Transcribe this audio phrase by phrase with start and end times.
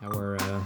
[0.00, 0.64] How are uh,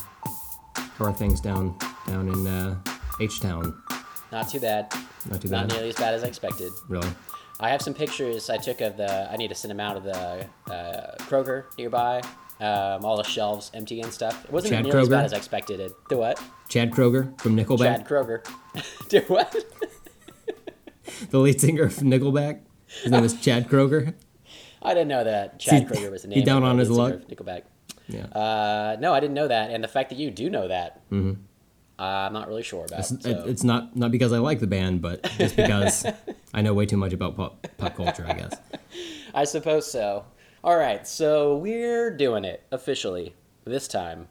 [0.76, 1.77] how are things down
[2.07, 2.77] down in uh,
[3.21, 3.83] H Town?
[4.30, 4.92] Not too bad.
[5.29, 5.68] Not too bad.
[5.68, 6.72] Not nearly as bad as I expected.
[6.88, 7.09] Really?
[7.59, 9.29] I have some pictures I took of the.
[9.31, 12.23] I need to send them out of the uh, Kroger nearby.
[12.61, 14.45] Um, all the shelves empty and stuff.
[14.45, 15.80] It wasn't Chad nearly as bad as I expected.
[15.80, 15.93] It.
[16.09, 16.41] The what?
[16.69, 18.46] Chad Kroeger from Nickelback, Chad Kroeger.
[19.09, 19.53] Do what?
[21.30, 22.61] the lead singer of Nickelback.
[22.87, 24.14] His name is Chad Kroeger.
[24.82, 27.14] I didn't know that Chad Kroeger was the he down on his luck?
[27.29, 27.62] Nickelback.
[28.09, 28.27] Yeah.
[28.27, 31.40] Uh, no, I didn't know that, and the fact that you do know that, Mm-hmm.
[31.96, 32.98] I'm not really sure about.
[33.00, 33.30] It's, so.
[33.30, 36.04] it- it's not not because I like the band, but just because
[36.54, 38.54] I know way too much about pop, pop culture, I guess.
[39.34, 40.24] I suppose so.
[40.64, 44.27] All right, so we're doing it officially this time.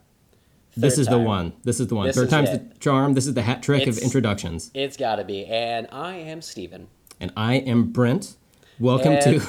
[0.76, 1.54] this Third is the one.
[1.64, 2.08] This is the one.
[2.08, 2.74] This Third time's it.
[2.74, 3.14] the charm.
[3.14, 4.70] This is the hat trick of introductions.
[4.74, 6.88] It's got to be, and I am Steven.
[7.22, 8.36] And I am Brent.
[8.80, 9.40] Welcome And- to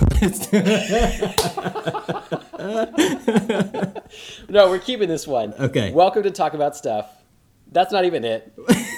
[4.49, 5.55] No, we're keeping this one.
[5.55, 5.93] Okay.
[5.93, 7.11] Welcome to talk about stuff.
[7.73, 8.53] That's not even it.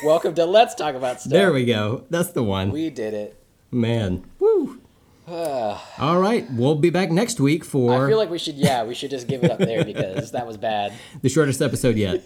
[0.05, 1.33] Welcome to let's talk about stuff.
[1.33, 2.05] There we go.
[2.11, 2.71] That's the one.
[2.71, 3.41] We did it.
[3.71, 4.25] Man.
[4.39, 4.81] Woo.
[5.29, 6.47] All right.
[6.53, 8.05] We'll be back next week for.
[8.05, 10.47] I feel like we should, yeah, we should just give it up there because that
[10.47, 10.93] was bad.
[11.23, 12.23] the shortest episode yet.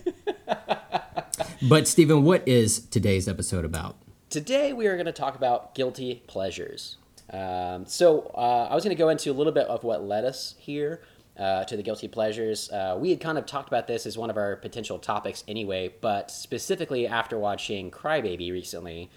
[1.69, 3.97] but Stephen, what is today's episode about?
[4.29, 6.97] Today we are going to talk about guilty pleasures.
[7.33, 10.25] Um, so uh, I was going to go into a little bit of what led
[10.25, 11.03] us here
[11.39, 12.71] uh, to the guilty pleasures.
[12.71, 15.93] Uh, we had kind of talked about this as one of our potential topics anyway,
[16.01, 19.11] but specifically after watching Crybaby recently,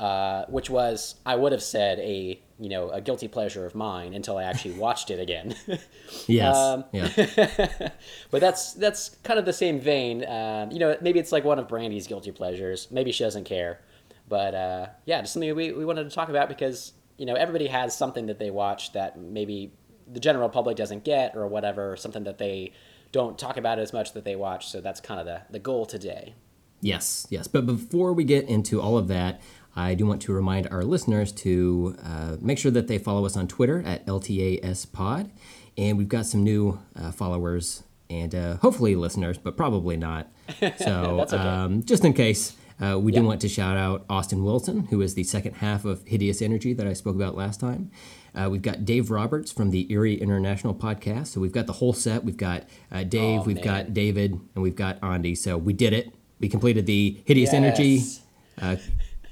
[0.00, 4.14] uh, which was I would have said a you know a guilty pleasure of mine
[4.14, 5.54] until I actually watched it again.
[6.26, 6.56] Yes.
[6.56, 7.08] Um, yeah.
[8.30, 10.26] but that's that's kind of the same vein.
[10.26, 12.86] Um, you know, maybe it's like one of Brandy's guilty pleasures.
[12.90, 13.80] Maybe she doesn't care,
[14.28, 16.92] but uh, yeah, just something we, we wanted to talk about because
[17.22, 19.72] you know everybody has something that they watch that maybe
[20.12, 22.72] the general public doesn't get or whatever, something that they
[23.12, 24.66] don't talk about as much that they watch.
[24.66, 26.34] So that's kind of the the goal today.
[26.80, 27.46] Yes, yes.
[27.46, 29.40] But before we get into all of that,
[29.76, 33.36] I do want to remind our listeners to uh, make sure that they follow us
[33.36, 35.30] on Twitter at LTASPod.
[35.78, 40.26] And we've got some new uh, followers and uh, hopefully listeners, but probably not.
[40.78, 41.36] So okay.
[41.36, 45.14] um, just in case, uh, we do want to shout out Austin Wilson, who is
[45.14, 47.90] the second half of Hideous Energy that I spoke about last time.
[48.34, 51.28] Uh, we've got Dave Roberts from the Erie International podcast.
[51.28, 52.24] So we've got the whole set.
[52.24, 53.64] We've got uh, Dave, Oh, we've man.
[53.64, 55.34] got David, and we've got Andy.
[55.34, 56.12] So we did it.
[56.40, 58.20] We completed the Hideous Energy Yes.
[58.60, 58.76] uh,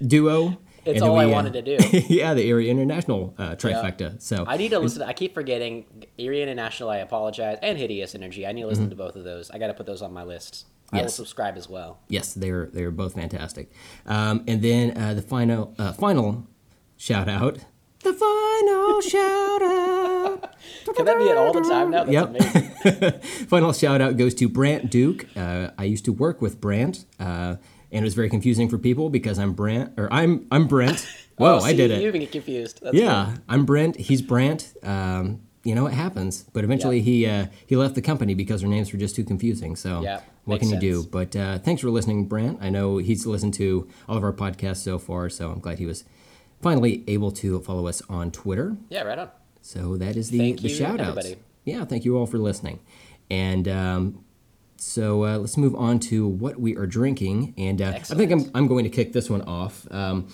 [0.06, 0.58] duo.
[0.84, 1.98] It's all we, I uh, wanted to do.
[2.08, 4.20] yeah, the Erie International uh, trifecta.
[4.22, 5.02] So I need to listen.
[5.02, 5.84] I keep forgetting
[6.18, 6.88] Erie International.
[6.90, 8.46] I apologize, and Hideous Energy.
[8.46, 8.90] I need to listen Mm-hmm.
[8.90, 9.50] to both of those.
[9.50, 10.66] I got to put those on my list.
[10.92, 12.00] I will subscribe as well.
[12.08, 13.70] yes, they're they're both fantastic.
[14.06, 16.46] Um, and then uh, the final uh, final
[16.96, 17.58] shout out.
[18.02, 20.56] The final shout out.
[20.96, 22.04] Can that be it all the time now?
[22.04, 22.28] That's Yep.
[22.28, 23.20] amazing.
[23.48, 25.26] Final shout out goes to Brant Duke.
[25.36, 27.56] Uh, I used to work with Brant, uh,
[27.92, 31.06] and it was very confusing for people because I'm Brant, or I'm I'm Brent.
[31.36, 32.00] Whoa, Oh, I did it.
[32.02, 32.80] You even get confused.
[32.82, 33.96] That's yeah, I'm Brent.
[33.96, 34.72] He's Brant.
[34.82, 36.42] Um, you know, it happens.
[36.52, 39.76] But eventually, he uh, he left the company because our names were just too confusing.
[39.76, 40.00] So,
[40.46, 41.04] what can makes you do?
[41.04, 42.58] But uh, thanks for listening, Brant.
[42.60, 45.86] I know he's listened to all of our podcasts so far, so I'm glad he
[45.86, 46.02] was
[46.60, 48.76] finally able to follow us on Twitter.
[48.88, 49.30] Yeah, right on.
[49.62, 51.36] So that is the, Thank the shout everybody.
[51.64, 52.80] Yeah, thank you all for listening.
[53.30, 54.24] And um,
[54.76, 57.54] so uh, let's move on to what we are drinking.
[57.56, 59.86] And uh, I think I'm, I'm going to kick this one off.
[59.92, 60.26] Um,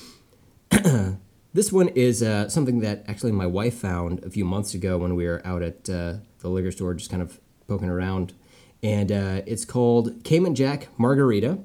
[1.56, 5.14] this one is uh, something that actually my wife found a few months ago when
[5.16, 8.34] we were out at uh, the liquor store just kind of poking around.
[8.82, 11.58] And uh, it's called Cayman Jack Margarita.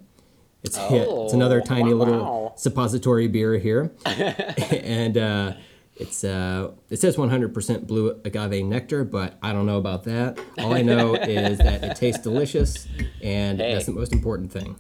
[0.64, 3.92] It's, it's another Oh, tiny little suppository beer here.
[4.06, 5.54] and uh,
[5.98, 10.40] it's uh, it says 100% blue agave nectar, but I don't know about that.
[10.60, 12.88] All I know is that it tastes delicious,
[13.22, 13.74] and Hey.
[13.74, 14.76] that's the most important thing.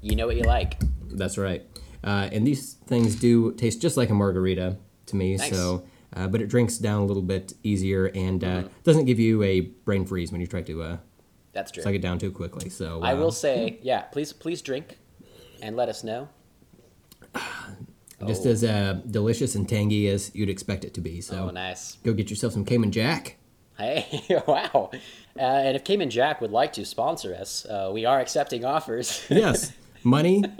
[0.00, 0.80] You know what you like.
[1.10, 1.62] That's right.
[2.04, 4.76] Uh, and these things do taste just like a margarita
[5.06, 5.36] to me.
[5.36, 5.50] Nice.
[5.50, 5.84] So,
[6.14, 8.68] uh, but it drinks down a little bit easier and uh, Mm-hmm.
[8.84, 10.96] doesn't give you a brain freeze when you try to uh,
[11.52, 11.82] That's true.
[11.82, 12.68] suck it down too quickly.
[12.70, 14.02] So I uh, will say, yeah.
[14.02, 14.98] Please, please drink,
[15.62, 16.28] and let us know.
[18.26, 18.50] just Oh.
[18.50, 21.20] as uh, delicious and tangy as you'd expect it to be.
[21.20, 21.96] So Oh, nice.
[22.04, 23.36] go get yourself some Cayman Jack.
[23.76, 24.90] Hey, wow.
[25.36, 29.24] Uh, and if Cayman Jack would like to sponsor us, uh, we are accepting offers.
[29.28, 29.72] Yes,
[30.04, 30.44] money,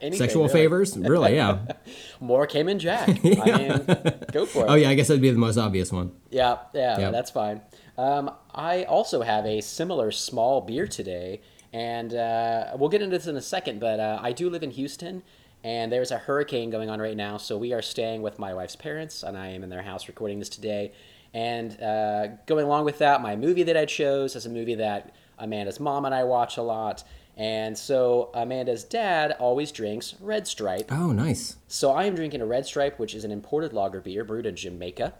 [0.00, 0.52] Anything, sexual really.
[0.52, 1.58] favors, really, yeah.
[2.20, 3.08] More Cayman Jack.
[3.24, 3.84] I mean,
[4.32, 4.68] go for it.
[4.68, 6.12] Oh yeah, I guess that'd be the most obvious one.
[6.30, 7.12] Yeah, yeah, Yep.
[7.12, 7.60] that's fine.
[7.96, 11.40] Um, I also have a similar small beer today,
[11.72, 13.80] and uh, we'll get into this in a second.
[13.80, 15.22] But uh, I do live in Houston,
[15.64, 18.76] and there's a hurricane going on right now, so we are staying with my wife's
[18.76, 20.92] parents, and I am in their house recording this today.
[21.34, 25.12] And uh, going along with that, my movie that I chose is a movie that
[25.38, 27.04] Amanda's mom and I watch a lot.
[27.38, 30.90] And so Amanda's dad always drinks Red Stripe.
[30.90, 31.56] Oh, nice.
[31.68, 34.56] So I am drinking a Red Stripe, which is an imported lager beer brewed in
[34.56, 35.14] Jamaica.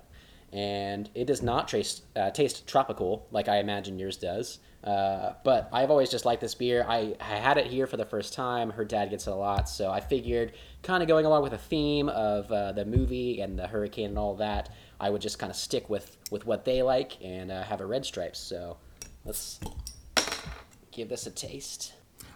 [0.52, 4.58] And it does not taste, uh, taste tropical like I imagine yours does.
[4.82, 6.84] Uh, but I've always just liked this beer.
[6.88, 8.70] I, I had it here for the first time.
[8.70, 9.68] Her dad gets it a lot.
[9.68, 13.56] So I figured, kind of going along with the theme of uh, the movie and
[13.56, 16.82] the hurricane and all that, I would just kind of stick with, with what they
[16.82, 18.34] like and uh, have a Red Stripe.
[18.34, 18.78] So
[19.24, 19.60] let's
[20.90, 21.92] give this a taste.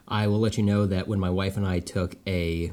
[0.08, 2.72] I will let you know that when my wife and I took a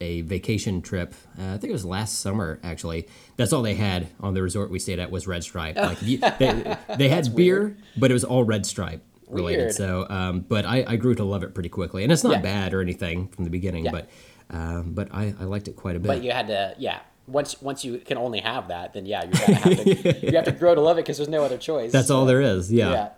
[0.00, 3.08] a vacation trip, uh, I think it was last summer actually.
[3.36, 5.76] That's all they had on the resort we stayed at was Red Stripe.
[5.76, 7.82] Like you, they, they had beer, weird.
[7.96, 9.62] but it was all Red Stripe related.
[9.62, 9.74] Weird.
[9.74, 12.40] So, um, but I, I, grew to love it pretty quickly, and it's not yeah.
[12.40, 13.90] bad or anything from the beginning, yeah.
[13.90, 14.08] but
[14.50, 16.08] um, but I, I liked it quite a bit.
[16.08, 17.00] But you had to, yeah.
[17.26, 20.52] Once once you can only have that, then yeah, you have to you have to
[20.58, 21.90] grow to love it because there's no other choice.
[21.90, 22.18] That's so.
[22.18, 22.72] all there is.
[22.72, 22.92] Yeah.
[22.92, 23.08] yeah.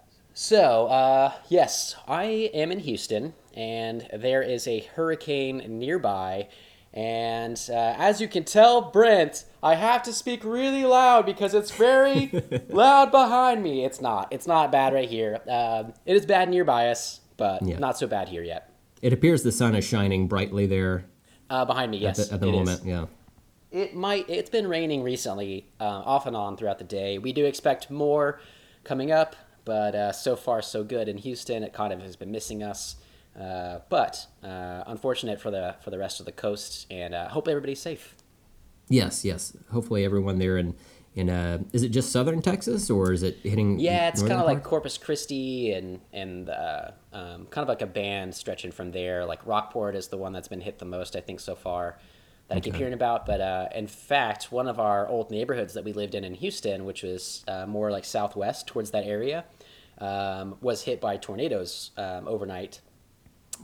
[0.41, 2.23] So, uh, yes, I
[2.55, 6.47] am in Houston, and there is a hurricane nearby.
[6.95, 11.73] And uh, as you can tell, Brent, I have to speak really loud because it's
[11.73, 12.31] very
[12.69, 13.85] loud behind me.
[13.85, 14.33] It's not.
[14.33, 15.41] It's not bad right here.
[15.49, 17.81] Um, it is bad nearby us, but yeah.
[17.81, 18.73] not so bad here yet.
[19.03, 21.05] It appears the sun is shining brightly there.
[21.51, 22.21] Uh, behind me, yes.
[22.21, 22.87] At the, at the moment, is.
[22.87, 23.07] yeah.
[23.73, 24.31] It might.
[24.31, 27.19] It's been raining recently, uh, off and on throughout the day.
[27.19, 28.39] We do expect more
[28.85, 29.35] coming up.
[29.69, 31.63] But uh, so far, so good in Houston.
[31.63, 32.97] It kind of has been missing us.
[33.39, 37.47] Uh, but uh, unfortunate for the for the rest of the coast, and uh, hope
[37.49, 38.15] everybody's safe.
[38.89, 39.55] Yes, yes.
[39.71, 40.75] Hopefully, everyone there in
[41.15, 43.79] in uh, is it just southern Texas or is it hitting?
[43.79, 47.87] Yeah, it's kind of like Corpus Christi and and uh, um, kind of like a
[47.87, 49.27] band stretching from there.
[49.27, 51.99] Like Rockport is the one that's been hit the most, I think, so far
[52.49, 52.71] that okay.
[52.71, 53.27] I keep hearing about.
[53.27, 56.85] But uh, in fact, one of our old neighborhoods that we lived in in Houston,
[56.85, 59.45] which was uh, more like southwest towards that area,
[59.99, 62.81] um, was hit by tornadoes um, overnight.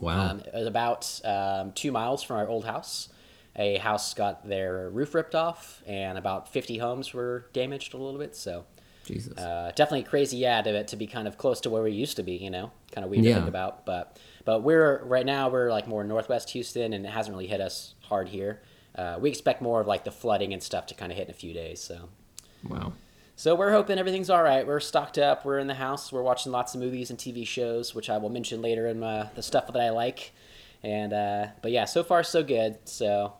[0.00, 0.30] Wow.
[0.30, 3.08] Um, it was about um, two miles from our old house.
[3.56, 8.18] A house got their roof ripped off, and about 50 homes were damaged a little
[8.18, 8.34] bit.
[8.34, 8.64] So,
[9.04, 9.38] Jesus.
[9.38, 12.24] Uh, definitely crazy, yeah, to, to be kind of close to where we used to
[12.24, 12.72] be, you know?
[12.90, 13.34] Kind of weird yeah.
[13.34, 13.86] to think about.
[13.86, 17.60] But, but we're, right now, we're like more northwest Houston, and it hasn't really hit
[17.60, 18.60] us hard here.
[18.94, 21.30] Uh, we expect more of like the flooding and stuff to kind of hit in
[21.30, 21.80] a few days.
[21.80, 22.08] So,
[22.68, 22.92] wow.
[23.36, 24.64] So we're hoping everything's all right.
[24.64, 25.44] We're stocked up.
[25.44, 26.12] We're in the house.
[26.12, 29.28] We're watching lots of movies and TV shows, which I will mention later in my,
[29.34, 30.32] the stuff that I like.
[30.84, 32.78] And uh, but yeah, so far so good.
[32.84, 33.32] So.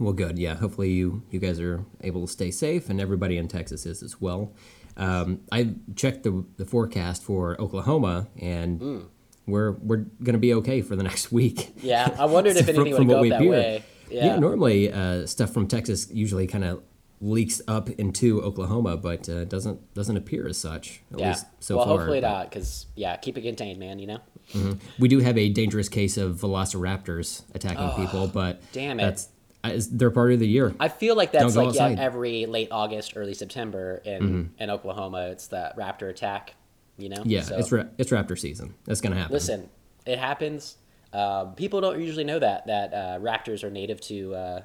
[0.00, 0.38] Well, good.
[0.38, 0.54] Yeah.
[0.54, 4.20] Hopefully you you guys are able to stay safe, and everybody in Texas is as
[4.20, 4.52] well.
[4.96, 9.06] Um, I checked the the forecast for Oklahoma, and mm.
[9.46, 11.74] we're we're gonna be okay for the next week.
[11.82, 13.50] Yeah, I wondered if anything from, would go that hear.
[13.50, 13.84] way.
[14.10, 16.82] Yeah, yeah normally uh, stuff from Texas usually kind of
[17.20, 21.02] leaks up into Oklahoma, but uh, doesn't doesn't appear as such.
[21.12, 21.28] At yeah.
[21.28, 21.78] least so far.
[21.78, 21.98] well, far.
[21.98, 23.98] hopefully not, because yeah, keep it contained, man.
[23.98, 24.18] You know.
[24.52, 24.72] Mm-hmm.
[24.98, 29.04] We do have a dangerous case of velociraptors attacking oh, people, but damn it.
[29.04, 29.28] That's,
[29.62, 30.74] uh, they're part of the year.
[30.80, 34.62] I feel like that's like yeah, every late August, early September in mm-hmm.
[34.62, 35.28] in Oklahoma.
[35.28, 36.54] It's that raptor attack.
[36.96, 37.22] You know.
[37.24, 38.74] Yeah, so, it's ra- it's raptor season.
[38.84, 39.32] That's gonna happen.
[39.32, 39.68] Listen,
[40.06, 40.76] it happens.
[41.12, 44.62] Uh, people don't usually know that that uh, raptors are native to uh,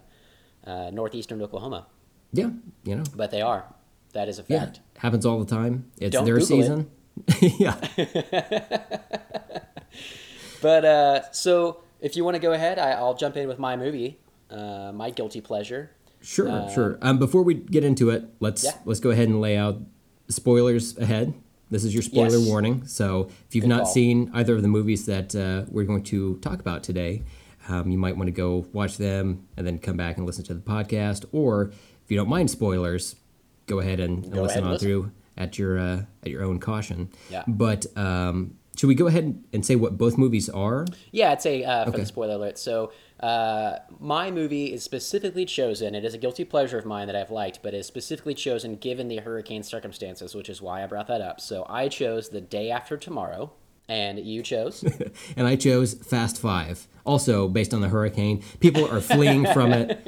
[0.65, 1.87] uh, northeastern Oklahoma.
[2.33, 2.51] Yeah,
[2.83, 3.03] you know.
[3.15, 3.65] But they are.
[4.13, 4.79] That is a fact.
[4.95, 5.91] Yeah, happens all the time.
[5.99, 6.91] It's Don't their Google season.
[7.41, 7.75] yeah.
[10.61, 13.75] but uh, so if you want to go ahead, I, will jump in with my
[13.75, 15.91] movie, uh, my guilty pleasure.
[16.21, 16.97] Sure, uh, sure.
[17.01, 18.71] Um, before we get into it, let's yeah.
[18.85, 19.79] let's go ahead and lay out
[20.27, 21.33] spoilers ahead.
[21.69, 22.47] This is your spoiler yes.
[22.47, 22.85] warning.
[22.85, 23.93] So if you've Good not call.
[23.93, 27.23] seen either of the movies that uh, we're going to talk about today,
[27.67, 30.53] um, you might want to go watch them and then come back and listen to
[30.53, 31.25] the podcast.
[31.31, 31.71] Or
[32.03, 33.15] if you don't mind spoilers,
[33.65, 34.87] go ahead and, and listen ahead and on listen.
[34.87, 37.09] through at your uh, at your own caution.
[37.29, 37.43] Yeah.
[37.47, 40.85] But um, should we go ahead and say what both movies are?
[41.11, 41.99] Yeah, I'd say uh, for okay.
[41.99, 42.57] the spoiler alert.
[42.57, 45.95] So uh, my movie is specifically chosen.
[45.95, 49.07] It is a guilty pleasure of mine that I've liked, but is specifically chosen given
[49.07, 51.39] the hurricane circumstances, which is why I brought that up.
[51.39, 53.51] So I chose the day after tomorrow.
[53.87, 54.83] And you chose?
[55.37, 56.87] and I chose Fast Five.
[57.05, 60.03] Also, based on the hurricane, people are fleeing from it.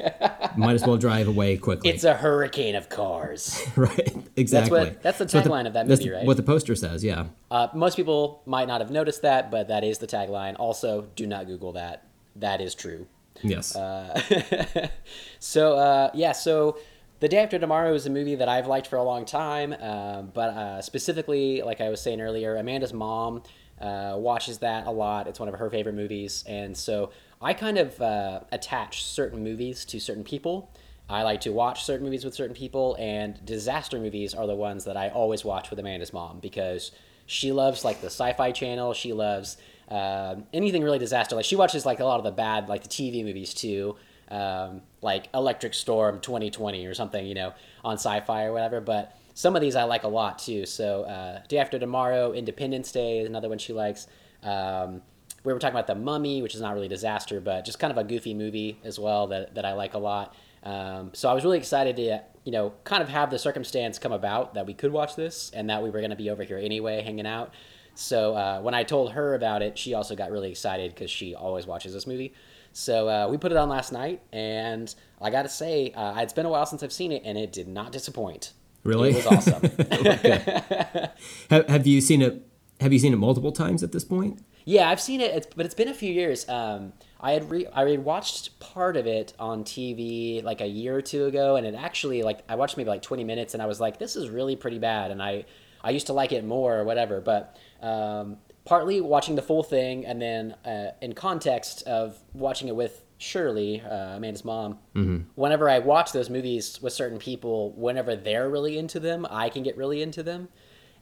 [0.58, 1.92] Might as well drive away quickly.
[1.92, 3.64] It's a hurricane of cars.
[3.76, 4.80] right, exactly.
[4.80, 6.26] That's, what, that's the tagline of that movie, right?
[6.26, 7.28] What the poster says, yeah.
[7.52, 10.56] Uh, most people might not have noticed that, but that is the tagline.
[10.58, 12.07] Also, do not Google that.
[12.40, 13.08] That is true.
[13.44, 13.76] Yes.
[13.76, 14.90] Uh,
[15.40, 16.78] so, uh, yeah, so
[17.20, 20.22] the Day After Tomorrow is a movie that I've liked for a long time, uh,
[20.22, 23.44] but uh, specifically, like I was saying earlier, Amanda's mom
[23.82, 25.28] uh, watches that a lot.
[25.28, 29.86] It's one of her favorite movies, and so I kind of uh, attach certain movies
[29.86, 30.72] to certain people.
[31.10, 34.86] I like to watch certain movies with certain people, and disaster movies are the ones
[34.86, 36.92] that I always watch with Amanda's mom because
[37.26, 38.94] she loves like the Sci-Fi Channel.
[38.94, 41.36] She loves uh, anything really disaster.
[41.36, 43.96] Like she watches like a lot of the bad, like the TV movies too,
[44.30, 47.54] um, like Electric Storm 2020 or something, you know,
[47.84, 48.82] on Sci-Fi or whatever.
[48.82, 50.66] But some of these I like a lot too.
[50.66, 54.08] So uh, Day After Tomorrow, Independence Day is another one she likes.
[54.44, 55.02] Um,
[55.44, 57.98] we were talking about The Mummy, which is not really disaster, but just kind of
[57.98, 60.36] a goofy movie as well that, that I like a lot.
[60.64, 64.12] Um, so I was really excited to, you know, kind of have the circumstance come
[64.12, 66.58] about that we could watch this and that we were going to be over here
[66.58, 67.54] anyway, hanging out.
[67.98, 71.34] So uh, when I told her about it, she also got really excited because she
[71.34, 72.32] always watches this movie.
[72.72, 76.32] So uh, we put it on last night, and I got to say, uh, it's
[76.32, 78.54] been a while since I've seen it, and it did not disappoint.
[78.84, 79.64] Really, it was awesome.
[81.50, 82.48] have, have you seen it?
[82.82, 84.44] Have you seen it multiple times at this point?
[84.64, 86.48] Yeah, I've seen it, it's, but it's been a few years.
[86.48, 90.96] Um, I had re- I had watched part of it on TV like a year
[90.96, 93.66] or two ago, and it actually like I watched maybe like twenty minutes, and I
[93.66, 95.46] was like, this is really pretty bad, and I
[95.82, 100.06] I used to like it more or whatever, but um, partly watching the full thing,
[100.06, 104.80] and then uh, in context of watching it with Shirley, uh, Amanda's mom.
[104.96, 105.30] Mm-hmm.
[105.36, 109.64] Whenever I watch those movies with certain people, whenever they're really into them, I can
[109.64, 110.50] get really into them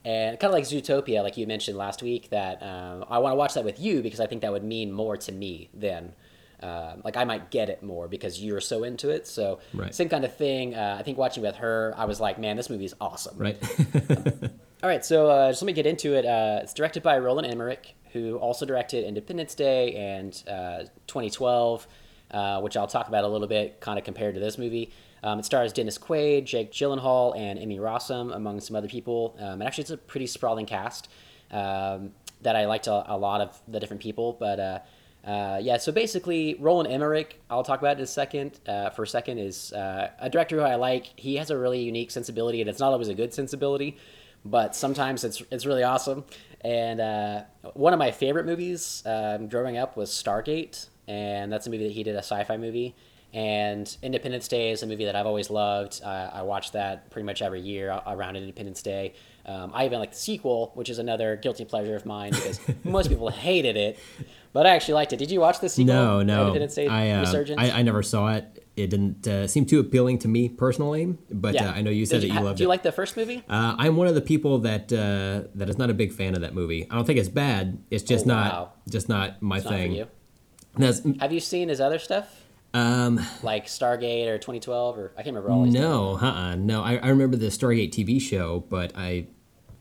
[0.06, 3.36] and kind of like Zootopia, like you mentioned last week, that um, I want to
[3.36, 6.14] watch that with you because I think that would mean more to me than.
[6.64, 9.28] Uh, like I might get it more because you're so into it.
[9.28, 9.94] So right.
[9.94, 10.74] same kind of thing.
[10.74, 13.38] Uh, I think watching with her, I was like, man, this movie is awesome.
[13.38, 13.58] Right.
[14.86, 16.28] All right, so uh, just let me get into it.
[16.28, 21.88] Uh, it's directed by Roland Emmerich, who also directed Independence Day and uh, 2012,
[22.30, 24.94] uh, which I'll talk about a little bit, kind of compared to this movie.
[25.24, 29.36] Um, it stars Dennis Quaid, Jake Gyllenhaal, and Emmy Rossum, among some other people.
[29.40, 31.10] Um, and actually, it's a pretty sprawling cast
[31.50, 32.12] um,
[32.44, 34.38] that I liked a, a, lot of the different people.
[34.40, 34.80] But uh,
[35.26, 38.60] uh, yeah, so basically, Roland Emmerich, I'll talk about in a second.
[38.96, 41.08] For a second, is a director who I like.
[41.16, 43.98] He has a really unique sensibility, and it's not always a good sensibility,
[44.46, 46.24] but sometimes it's it's really awesome.
[46.62, 51.70] And uh, one of my favorite movies um, growing up was Stargate, and that's a
[51.70, 52.96] movie that he did a sci-fi movie
[53.36, 56.02] and Independence Day is a movie that I've always loved.
[56.02, 59.14] Uh, I watch that pretty much every year around Independence Day.
[59.48, 63.10] Um, I even like the sequel, which is another guilty pleasure of mine because most
[63.10, 64.00] people hated it,
[64.54, 65.18] but I actually liked it.
[65.18, 65.94] Did you watch the sequel?
[65.94, 66.42] No, no.
[66.42, 67.62] Independence Day I, uh, Resurgence?
[67.62, 68.66] I, I, never saw it.
[68.76, 71.70] It didn't uh, seem too appealing to me personally, but yeah.
[71.70, 72.58] Uh, I know you said that you loved it.
[72.58, 73.44] Do you like the first movie?
[73.48, 76.42] Uh, I'm one of the people that uh, that is not a big fan of
[76.42, 76.88] that movie.
[76.90, 77.78] I don't think it's bad.
[77.92, 78.36] It's just oh, wow.
[78.36, 80.08] not just not my it's thing.
[80.78, 82.45] Not Have you seen his other stuff?
[82.76, 85.66] Um, like Stargate or 2012 or I can't remember all.
[85.66, 86.84] No, uh-uh, no.
[86.84, 89.28] I, I remember the Stargate TV show, but I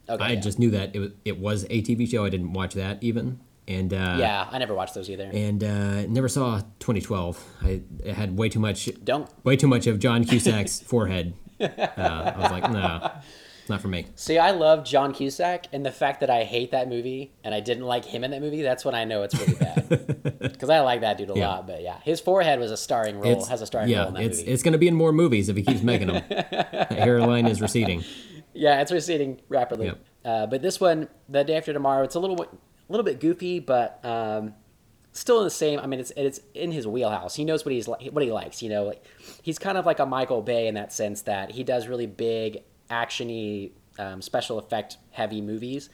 [0.08, 0.40] okay, I yeah.
[0.40, 2.24] just knew that it was it was a TV show.
[2.24, 3.40] I didn't watch that even.
[3.66, 5.28] And uh, yeah, I never watched those either.
[5.32, 7.44] And uh, never saw 2012.
[7.62, 8.88] I had way too much.
[9.02, 11.34] Don't way too much of John Cusack's forehead.
[11.60, 13.10] Uh, I was like, no.
[13.68, 14.06] Not for me.
[14.14, 17.61] See, I love John Cusack, and the fact that I hate that movie and I
[17.61, 20.21] didn't like him in that movie, that's when I know it's really bad.
[20.44, 21.49] Because I like that dude a yeah.
[21.49, 24.09] lot, but yeah, his forehead was a starring role, it's, has a starring yeah, role
[24.09, 24.50] in that it's, movie.
[24.50, 26.23] It's going to be in more movies if he keeps making them.
[26.28, 28.04] that hairline is receding.
[28.52, 29.87] Yeah, it's receding rapidly.
[29.87, 30.04] Yep.
[30.25, 32.49] Uh, but this one, the day after tomorrow, it's a little, a
[32.88, 34.54] little bit goofy, but um,
[35.14, 35.80] still in the same.
[35.80, 37.35] I mean, it's it's in his wheelhouse.
[37.35, 38.62] He knows what he's what he likes.
[38.62, 39.04] You know, like,
[39.42, 42.62] he's kind of like a Michael Bay in that sense that he does really big
[42.91, 45.88] actiony um, special effect heavy movies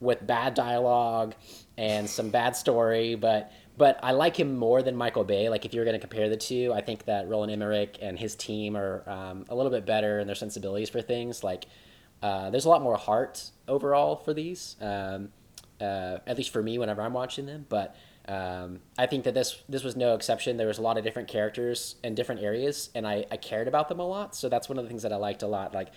[0.00, 1.34] with bad dialogue
[1.78, 5.50] and some bad story, but but I like him more than Michael Bay.
[5.50, 8.34] Like if you're going to compare the two, I think that Roland Emmerich and his
[8.34, 11.44] team are um, a little bit better in their sensibilities for things.
[11.44, 11.66] Like
[12.22, 15.28] uh, there's a lot more heart overall for these, um,
[15.78, 17.66] uh, at least for me whenever I'm watching them.
[17.68, 17.94] But
[18.28, 20.56] um, I think that this this was no exception.
[20.56, 23.88] There was a lot of different characters in different areas, and I, I cared about
[23.88, 24.34] them a lot.
[24.34, 25.74] So that's one of the things that I liked a lot.
[25.74, 25.88] Like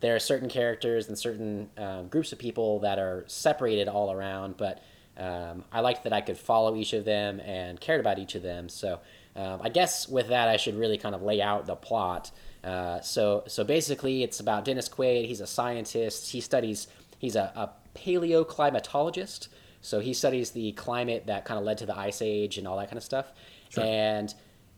[0.00, 4.56] there are certain characters and certain um, groups of people that are separated all around,
[4.56, 4.82] but
[5.16, 8.42] um, I liked that I could follow each of them and cared about each of
[8.42, 8.68] them.
[8.68, 9.00] So
[9.36, 12.30] um, I guess with that, I should really kind of lay out the plot.
[12.62, 15.26] Uh, so so basically, it's about Dennis Quaid.
[15.26, 16.32] He's a scientist.
[16.32, 16.88] He studies.
[17.18, 19.48] He's a, a paleoclimatologist.
[19.84, 22.78] So he studies the climate that kind of led to the ice age and all
[22.78, 23.32] that kind of stuff.
[23.68, 23.84] Sure.
[23.84, 24.34] And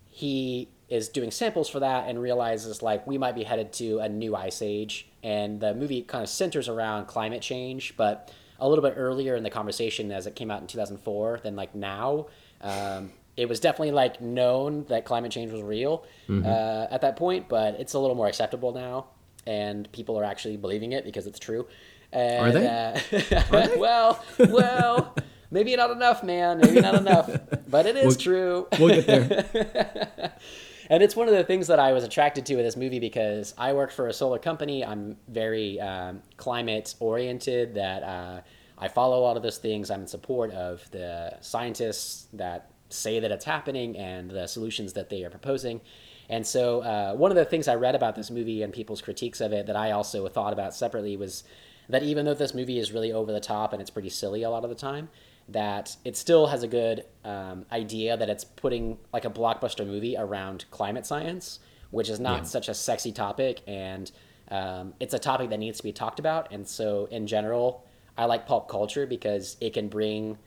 [0.08, 4.08] he is doing samples for that and realizes like we might be headed to a
[4.08, 8.82] new ice age and the movie kind of centers around climate change but a little
[8.82, 12.26] bit earlier in the conversation as it came out in 2004 than like now
[12.62, 16.46] um, it was definitely like known that climate change was real mm-hmm.
[16.46, 19.06] uh, at that point but it's a little more acceptable now
[19.46, 21.66] and people are actually believing it because it's true
[22.12, 22.66] and, are they?
[22.66, 23.76] Uh, are they?
[23.78, 25.14] well well
[25.50, 27.30] maybe not enough man maybe not enough
[27.68, 30.32] but it is we'll, true we'll get there
[30.90, 33.54] and it's one of the things that I was attracted to in this movie because
[33.58, 34.84] I work for a solar company.
[34.84, 37.74] I'm very um, climate oriented.
[37.74, 38.40] That uh,
[38.78, 39.90] I follow a lot of those things.
[39.90, 45.10] I'm in support of the scientists that say that it's happening and the solutions that
[45.10, 45.80] they are proposing.
[46.28, 49.40] And so, uh, one of the things I read about this movie and people's critiques
[49.40, 51.44] of it that I also thought about separately was
[51.88, 54.50] that even though this movie is really over the top and it's pretty silly a
[54.50, 55.08] lot of the time,
[55.48, 60.16] that it still has a good um, idea that it's putting like a blockbuster movie
[60.16, 62.44] around climate science, which is not yeah.
[62.44, 64.10] such a sexy topic, and
[64.50, 66.52] um, it's a topic that needs to be talked about.
[66.52, 67.84] And so, in general,
[68.18, 70.38] I like pulp culture because it can bring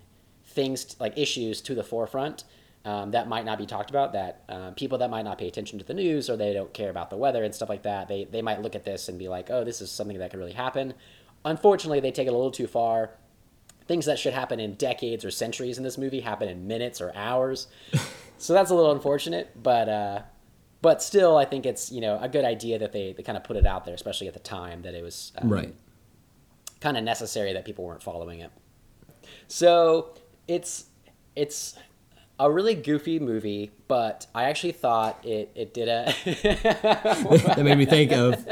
[0.45, 2.43] things like issues to the forefront
[2.85, 4.13] um, that might not be talked about.
[4.13, 6.89] That uh, people that might not pay attention to the news or they don't care
[6.89, 9.27] about the weather and stuff like that, they they might look at this and be
[9.27, 10.93] like, oh, this is something that could really happen.
[11.45, 13.11] Unfortunately, they take it a little too far
[13.89, 17.11] things that should happen in decades or centuries in this movie happen in minutes or
[17.15, 17.67] hours.
[18.37, 20.21] so that's a little unfortunate, but uh,
[20.81, 23.43] but still, I think it's you know a good idea that they, they kind of
[23.43, 25.73] put it out there, especially at the time that it was um, right
[26.79, 28.51] kind of necessary that people weren't following it.
[29.47, 30.13] So
[30.47, 30.85] it's
[31.35, 31.75] it's
[32.39, 36.13] a really goofy movie, but I actually thought it it did a.
[36.43, 38.45] that made me think of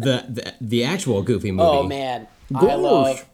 [0.00, 1.68] the the, the actual goofy movie.
[1.68, 2.62] Oh man, Gosh.
[2.64, 3.26] I love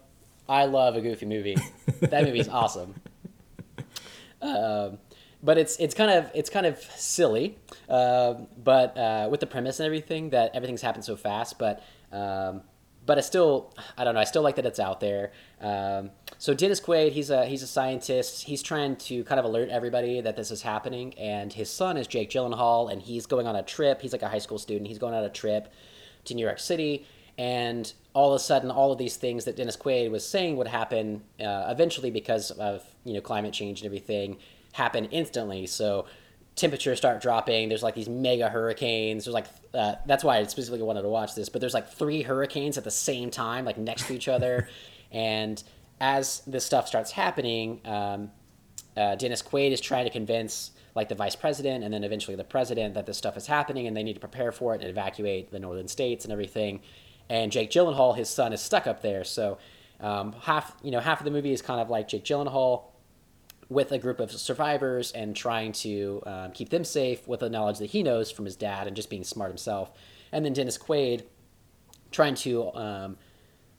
[0.47, 1.57] I love a goofy movie.
[2.01, 2.95] that movie's awesome.
[4.41, 4.97] Um,
[5.43, 7.57] but it's it's kind of it's kind of silly,
[7.89, 11.57] uh, but uh, with the premise and everything that everything's happened so fast.
[11.57, 12.61] But um,
[13.05, 14.19] but I still I don't know.
[14.19, 15.31] I still like that it's out there.
[15.59, 18.43] Um, so Dennis Quaid, he's a he's a scientist.
[18.43, 21.13] He's trying to kind of alert everybody that this is happening.
[21.15, 24.01] And his son is Jake Gyllenhaal, and he's going on a trip.
[24.01, 24.87] He's like a high school student.
[24.87, 25.73] He's going on a trip
[26.25, 27.05] to New York City,
[27.37, 30.67] and all of a sudden, all of these things that Dennis Quaid was saying would
[30.67, 34.37] happen uh, eventually because of you know climate change and everything
[34.73, 35.65] happen instantly.
[35.67, 36.05] So
[36.55, 37.69] temperatures start dropping.
[37.69, 39.25] There's like these mega hurricanes.
[39.25, 41.49] There's like uh, that's why I specifically wanted to watch this.
[41.49, 44.67] But there's like three hurricanes at the same time, like next to each other.
[45.11, 45.61] and
[45.99, 48.31] as this stuff starts happening, um,
[48.97, 52.43] uh, Dennis Quaid is trying to convince like the vice president and then eventually the
[52.43, 55.51] president that this stuff is happening and they need to prepare for it and evacuate
[55.51, 56.81] the northern states and everything
[57.31, 59.23] and Jake Gyllenhaal, his son, is stuck up there.
[59.23, 59.57] So
[60.01, 62.83] um, half you know half of the movie is kind of like Jake Gyllenhaal
[63.69, 67.77] with a group of survivors and trying to um, keep them safe with the knowledge
[67.77, 69.91] that he knows from his dad and just being smart himself.
[70.33, 71.23] And then Dennis Quaid
[72.11, 73.17] trying to um,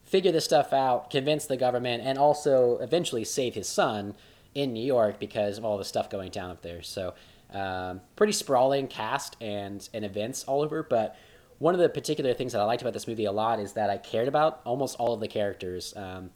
[0.01, 4.15] figure this stuff out, convince the government, and also eventually save his son
[4.55, 6.81] in New York because of all the stuff going down up there.
[6.83, 7.13] So
[7.51, 11.15] um, pretty sprawling cast and and events all over, but
[11.59, 13.89] one of the particular things that I liked about this movie a lot is that
[13.89, 15.93] I cared about almost all of the characters.
[15.95, 16.31] Um,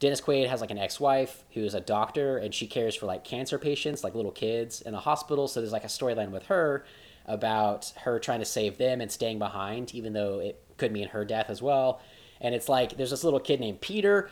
[0.00, 3.58] Dennis Quaid has like an ex-wife who's a doctor, and she cares for like cancer
[3.58, 5.46] patients, like little kids in a hospital.
[5.46, 6.84] So there's like a storyline with her
[7.26, 11.24] about her trying to save them and staying behind, even though it could mean her
[11.24, 12.00] death as well.
[12.40, 14.28] And it's like there's this little kid named Peter.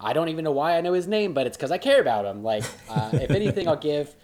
[0.00, 2.24] I don't even know why I know his name, but it's because I care about
[2.24, 2.42] him.
[2.42, 4.14] Like, uh, if anything, I'll give,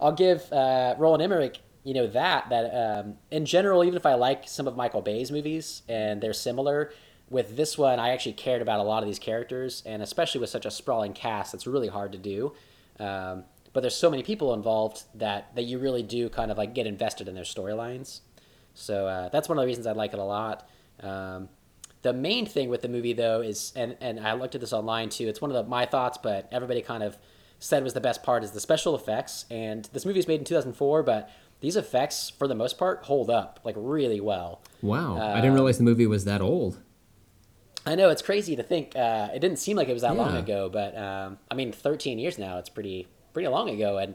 [0.00, 4.14] I'll give uh, Roland Emmerich you know that that um, in general, even if I
[4.14, 6.92] like some of Michael Bay's movies and they're similar,
[7.30, 10.50] with this one I actually cared about a lot of these characters, and especially with
[10.50, 12.52] such a sprawling cast, it's really hard to do.
[12.98, 16.74] Um, but there's so many people involved that that you really do kind of like
[16.74, 18.20] get invested in their storylines.
[18.74, 20.68] So uh, that's one of the reasons I like it a lot.
[21.00, 21.48] Um,
[22.06, 25.08] the main thing with the movie though is, and and I looked at this online
[25.08, 25.26] too.
[25.26, 27.18] It's one of the, my thoughts, but everybody kind of
[27.58, 29.44] said was the best part is the special effects.
[29.50, 31.28] And this movie is made in 2004, but
[31.60, 34.62] these effects for the most part hold up like really well.
[34.82, 36.78] Wow, I didn't realize the movie was that old.
[37.84, 38.94] I know it's crazy to think.
[38.94, 40.22] Uh, it didn't seem like it was that yeah.
[40.22, 42.58] long ago, but um, I mean, 13 years now.
[42.58, 44.14] It's pretty pretty long ago, and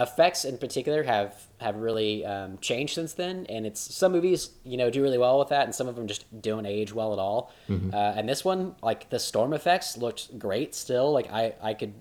[0.00, 3.46] effects in particular have have really um, changed since then.
[3.48, 6.06] And it's some movies you know do really well with that, and some of them
[6.06, 7.52] just don't age well at all.
[7.68, 7.94] Mm-hmm.
[7.94, 11.12] Uh, and this one, like the storm effects, looked great still.
[11.12, 11.94] Like I I could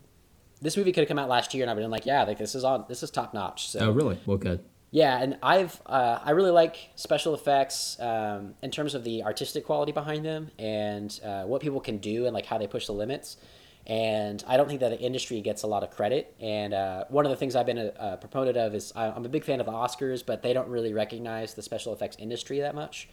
[0.61, 2.55] this movie could have come out last year, and I've been like, yeah, like this
[2.55, 3.69] is on, this is top notch.
[3.69, 4.19] So, oh, really?
[4.25, 4.63] Well, good.
[4.91, 9.65] Yeah, and I've uh, I really like special effects um, in terms of the artistic
[9.65, 12.93] quality behind them and uh, what people can do and like how they push the
[12.93, 13.37] limits.
[13.89, 16.35] And I don't think that the industry gets a lot of credit.
[16.39, 19.29] And uh, one of the things I've been a, a, proponent of is I'm a
[19.29, 22.75] big fan of the Oscars, but they don't really recognize the special effects industry that
[22.75, 23.09] much.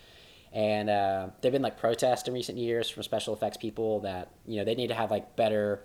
[0.52, 4.58] And uh, there've been like protests in recent years from special effects people that you
[4.58, 5.82] know they need to have like better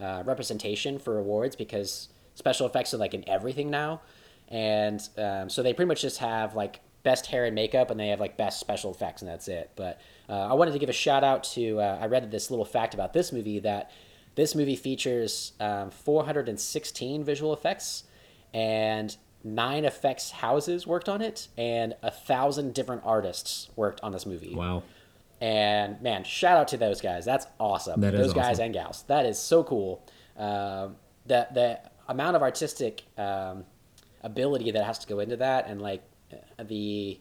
[0.00, 4.02] uh, representation for awards because special effects are like in everything now,
[4.48, 8.08] and um, so they pretty much just have like best hair and makeup, and they
[8.08, 9.70] have like best special effects, and that's it.
[9.74, 12.64] But uh, I wanted to give a shout out to uh, I read this little
[12.64, 13.90] fact about this movie that
[14.34, 18.04] this movie features um, 416 visual effects,
[18.52, 24.26] and nine effects houses worked on it, and a thousand different artists worked on this
[24.26, 24.54] movie.
[24.54, 24.82] Wow.
[25.40, 27.24] And man, shout out to those guys.
[27.24, 28.00] That's awesome.
[28.00, 28.64] That is those guys awesome.
[28.66, 29.04] and gals.
[29.08, 30.04] That is so cool.
[30.36, 33.64] Um, the the amount of artistic um,
[34.22, 36.02] ability that has to go into that, and like
[36.58, 37.18] the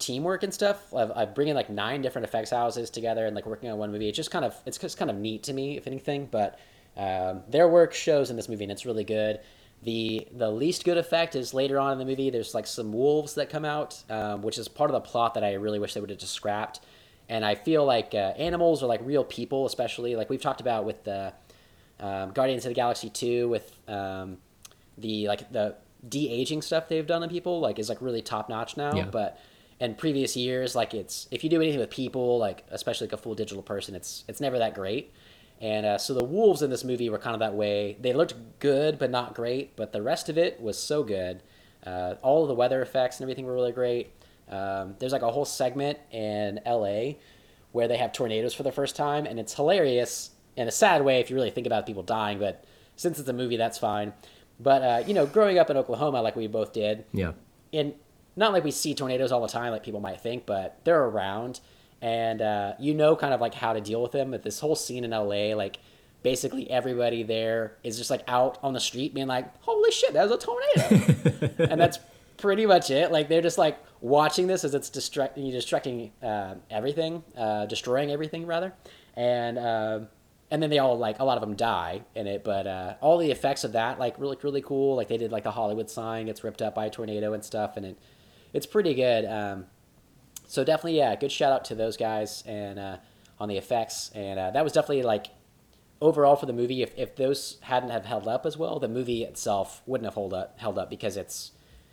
[0.00, 3.70] teamwork and stuff of, of bringing like nine different effects houses together and like working
[3.70, 4.08] on one movie.
[4.08, 6.28] It's just kind of it's just kind of neat to me, if anything.
[6.30, 6.58] But
[6.96, 9.40] um, their work shows in this movie, and it's really good.
[9.82, 12.30] The the least good effect is later on in the movie.
[12.30, 15.44] There's like some wolves that come out, um, which is part of the plot that
[15.44, 16.80] I really wish they would have just scrapped.
[17.28, 20.84] And I feel like uh, animals are like real people, especially like we've talked about
[20.84, 21.32] with the
[22.00, 24.38] um, Guardians of the Galaxy two with um,
[24.98, 25.76] the like the
[26.08, 28.94] de aging stuff they've done on people like is like really top notch now.
[28.94, 29.04] Yeah.
[29.04, 29.38] But
[29.80, 33.16] in previous years, like it's if you do anything with people, like especially like a
[33.16, 35.12] full digital person, it's it's never that great.
[35.60, 37.96] And uh, so the wolves in this movie were kind of that way.
[38.00, 39.76] They looked good, but not great.
[39.76, 41.42] But the rest of it was so good.
[41.84, 44.10] Uh, all of the weather effects and everything were really great.
[44.50, 47.12] Um, there's like a whole segment in LA
[47.72, 51.20] where they have tornadoes for the first time, and it's hilarious in a sad way
[51.20, 52.38] if you really think about people dying.
[52.38, 52.64] But
[52.96, 54.12] since it's a movie, that's fine.
[54.58, 57.32] But uh, you know, growing up in Oklahoma, like we both did, Yeah.
[57.72, 57.94] and
[58.36, 61.60] not like we see tornadoes all the time, like people might think, but they're around,
[62.00, 64.30] and uh, you know, kind of like how to deal with them.
[64.30, 65.78] But this whole scene in LA, like
[66.22, 70.28] basically everybody there is just like out on the street being like, "Holy shit, that
[70.28, 71.98] was a tornado," and that's
[72.36, 73.12] pretty much it.
[73.12, 78.46] Like they're just like watching this as it's distracting, distracting uh, everything, uh, destroying everything
[78.46, 78.74] rather,
[79.14, 79.58] and.
[79.58, 80.00] Uh,
[80.52, 83.18] and then they all like a lot of them die in it, but uh, all
[83.18, 84.96] the effects of that like really really cool.
[84.96, 87.76] Like they did like the Hollywood sign gets ripped up by a tornado and stuff,
[87.76, 87.96] and it
[88.52, 89.24] it's pretty good.
[89.24, 89.66] Um,
[90.46, 92.96] so definitely, yeah, good shout out to those guys and uh,
[93.38, 95.26] on the effects, and uh, that was definitely like
[96.00, 96.82] overall for the movie.
[96.82, 100.34] If, if those hadn't have held up as well, the movie itself wouldn't have hold
[100.34, 101.52] up held up because it's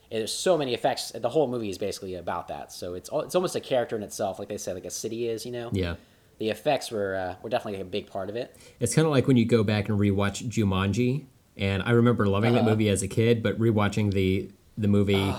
[0.10, 1.12] there's so many effects.
[1.12, 2.72] The whole movie is basically about that.
[2.72, 5.46] So it's it's almost a character in itself, like they say, like a city is.
[5.46, 5.96] You know, Yeah.
[6.40, 8.56] the effects were uh, were definitely a big part of it.
[8.80, 11.26] It's kind of like when you go back and rewatch Jumanji,
[11.58, 12.70] and I remember loving that Uh-huh.
[12.72, 15.34] movie as a kid, but rewatching the the movie,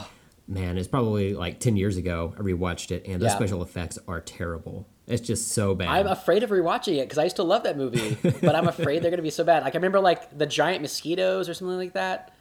[0.49, 2.35] man, it's probably like ten years ago.
[2.37, 3.37] I rewatched it, and the Yeah.
[3.37, 4.89] special effects are terrible.
[5.07, 5.89] It's just so bad.
[5.89, 9.03] I'm afraid of rewatching it because I used to love that movie, but I'm afraid
[9.03, 9.63] they're gonna be so bad.
[9.63, 12.35] Like I remember like the giant mosquitoes or something like that.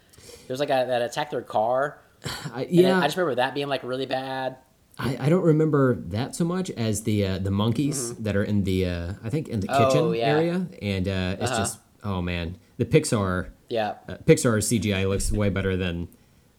[0.47, 1.99] There's like a, that attacked their car.
[2.53, 4.57] I, yeah, I just remember that being like really bad.
[4.99, 8.63] I, I don't remember that so much as the uh, the monkeys that are in
[8.63, 9.83] the uh, I think in the Mm-hmm.
[9.83, 10.25] Oh, kitchen yeah.
[10.25, 11.57] area, and uh, it's Uh-huh.
[11.61, 13.95] just oh man, the Pixar Yeah.
[14.09, 16.07] uh, Pixar CGI looks way better than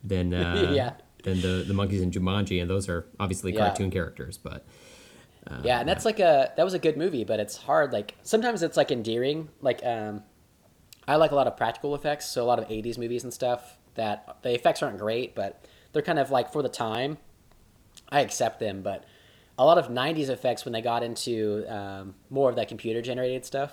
[0.05, 0.93] than uh, Yeah.
[1.29, 3.67] Than the the monkeys in Jumanji, and those are obviously Yeah.
[3.67, 4.65] cartoon characters, but
[5.65, 7.93] Yeah, and that's like a that was a good movie, but it's hard.
[7.93, 9.49] Like sometimes it's like endearing.
[9.63, 10.23] Like um,
[11.07, 13.79] I like a lot of practical effects, so a lot of '80s movies and stuff
[13.95, 17.17] that the effects aren't great, but they're kind of like for the time.
[18.11, 19.05] I accept them, but
[19.59, 23.45] a lot of '90s effects when they got into um, more of that computer generated
[23.47, 23.73] stuff,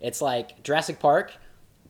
[0.00, 1.32] it's like Jurassic Park,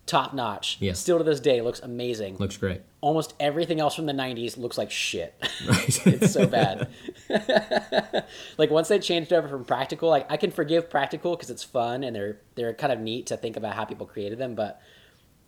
[0.05, 0.77] top notch.
[0.81, 0.92] Yeah.
[0.92, 2.37] Still to this day, looks amazing.
[2.37, 2.83] looks great.
[3.02, 5.34] Almost everything else from the '90s looks like shit.
[5.68, 6.06] Right.
[6.06, 6.88] it's so bad.
[8.58, 12.02] like once they changed over from practical, like I can forgive practical because it's fun
[12.04, 14.80] and they're they're kind of neat to think about how people created them, but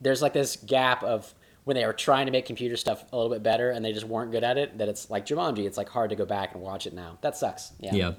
[0.00, 1.32] there's like this gap of
[1.64, 4.06] when they were trying to make computer stuff a little bit better and they just
[4.06, 4.78] weren't good at it.
[4.78, 7.18] That it's like Jumanji, it's like hard to go back and watch it now.
[7.22, 7.72] That sucks.
[7.80, 7.94] Yeah.
[7.94, 8.12] yeah.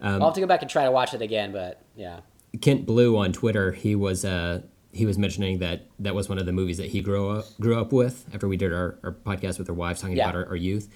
[0.00, 2.20] Um, I'll have to go back and try to watch it again, but yeah.
[2.60, 4.62] Kent Blue on Twitter, he was uh,
[4.96, 7.78] he was mentioning that that was one of the movies that he grew up grew
[7.80, 10.24] up with after we did our, our podcast with our wives talking Yeah.
[10.30, 10.88] about our, our youth,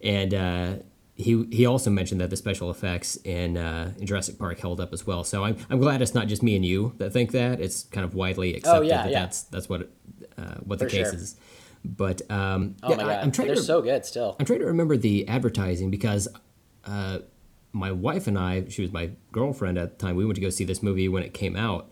[0.00, 0.74] and uh,
[1.14, 4.92] he he also mentioned that the special effects in, uh, in Jurassic Park held up
[4.92, 5.24] as well.
[5.24, 7.60] So I'm I'm glad it's not just me and you that think that.
[7.60, 9.20] It's kind of widely accepted Oh, yeah, that yeah.
[9.20, 9.90] that's that's what
[10.38, 11.14] uh, what the case sure.
[11.14, 11.36] is.
[11.84, 14.36] But um, Oh yeah, my I, god, I'm trying they're to so good still.
[14.38, 16.28] I'm trying to remember the advertising because
[16.84, 17.18] uh,
[17.72, 20.50] my wife and I, she was my girlfriend at the time, we went to go
[20.50, 21.90] see this movie when it came out.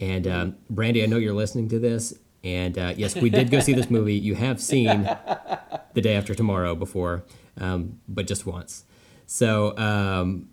[0.00, 2.14] And um, Brandy, I know you're listening to this.
[2.44, 4.14] And uh, yes, we did go see this movie.
[4.14, 7.24] You have seen The Day After Tomorrow before,
[7.60, 8.84] um, but just once.
[9.26, 10.48] So, um,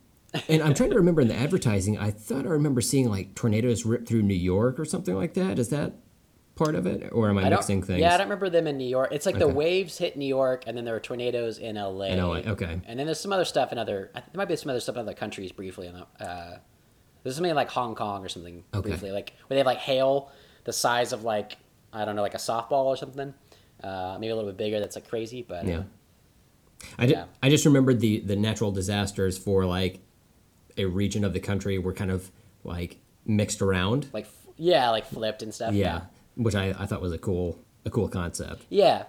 [0.49, 3.85] and I'm trying to remember in the advertising, I thought I remember seeing like tornadoes
[3.85, 5.59] rip through New York or something like that.
[5.59, 5.93] Is that
[6.55, 7.09] part of it?
[7.11, 7.99] Or am I, I mixing things?
[7.99, 9.09] Yeah, I don't remember them in New York.
[9.11, 12.05] It's like the waves hit New York, and then there were tornadoes in LA.
[12.05, 12.81] In LA, okay.
[12.85, 14.11] And then there's some other stuff in other.
[14.13, 15.87] There might be some other stuff in other countries briefly.
[15.87, 16.57] In the, uh,
[17.25, 18.89] there's something like Hong Kong or something Okay.
[18.89, 20.31] briefly, like where they have like hail
[20.63, 21.57] the size of like
[21.91, 23.33] I don't know, like a softball or something.
[23.83, 24.79] Uh, maybe a little bit bigger.
[24.79, 25.83] That's like crazy, but uh, Yeah.
[26.97, 29.99] I, ju- I just remembered the, the natural disasters for like
[30.77, 32.31] a region of the country were kind of
[32.63, 34.07] like mixed around.
[34.13, 35.73] like f- yeah, like flipped and stuff.
[35.73, 36.01] Yeah.
[36.35, 38.65] Which I, I thought was a cool a cool concept.
[38.69, 39.03] Yeah.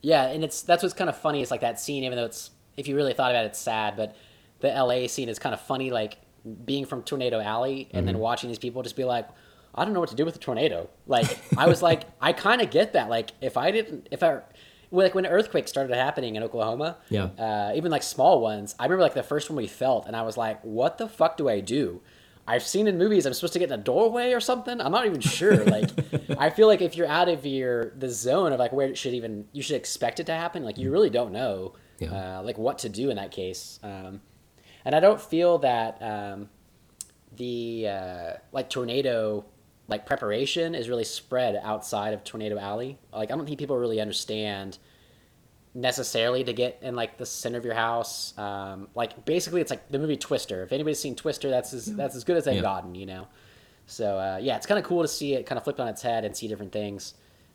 [0.00, 1.42] Yeah, and it's that's what's kind of funny.
[1.42, 3.96] It's like that scene, even though it's if you really thought about it, it's sad,
[3.96, 4.14] but
[4.60, 6.18] the LA scene is kind of funny, like
[6.64, 8.06] being from Tornado Alley and mm-hmm.
[8.06, 9.28] then watching these people just be like,
[9.74, 10.88] I don't know what to do with a tornado.
[11.06, 13.08] Like I was like, I kind of get that.
[13.08, 14.40] Like if I didn't, if I
[14.90, 18.74] like when earthquakes started happening in Oklahoma, yeah, uh, even like small ones.
[18.78, 21.36] I remember like the first one we felt, and I was like, what the fuck
[21.36, 22.00] do I do?
[22.46, 24.80] I've seen in movies I'm supposed to get in a doorway or something.
[24.80, 25.64] I'm not even sure.
[25.64, 25.90] Like,
[26.38, 29.12] I feel like if you're out of your the zone of like where it should
[29.12, 32.38] even you should expect it to happen, like you really don't know, yeah.
[32.38, 33.78] uh, like what to do in that case.
[33.82, 34.22] Um,
[34.88, 36.48] and I don't feel that um,
[37.36, 39.44] the uh, like tornado
[39.86, 42.98] like preparation is really spread outside of Tornado Alley.
[43.12, 44.78] Like I don't think people really understand
[45.74, 48.32] necessarily to get in like the center of your house.
[48.38, 50.62] Um, like basically, it's like the movie Twister.
[50.62, 52.62] If anybody's seen Twister, that's as that's as good as they've yeah.
[52.62, 53.28] gotten, you know.
[53.84, 56.00] So uh, yeah, it's kind of cool to see it kind of flipped on its
[56.00, 57.12] head and see different things.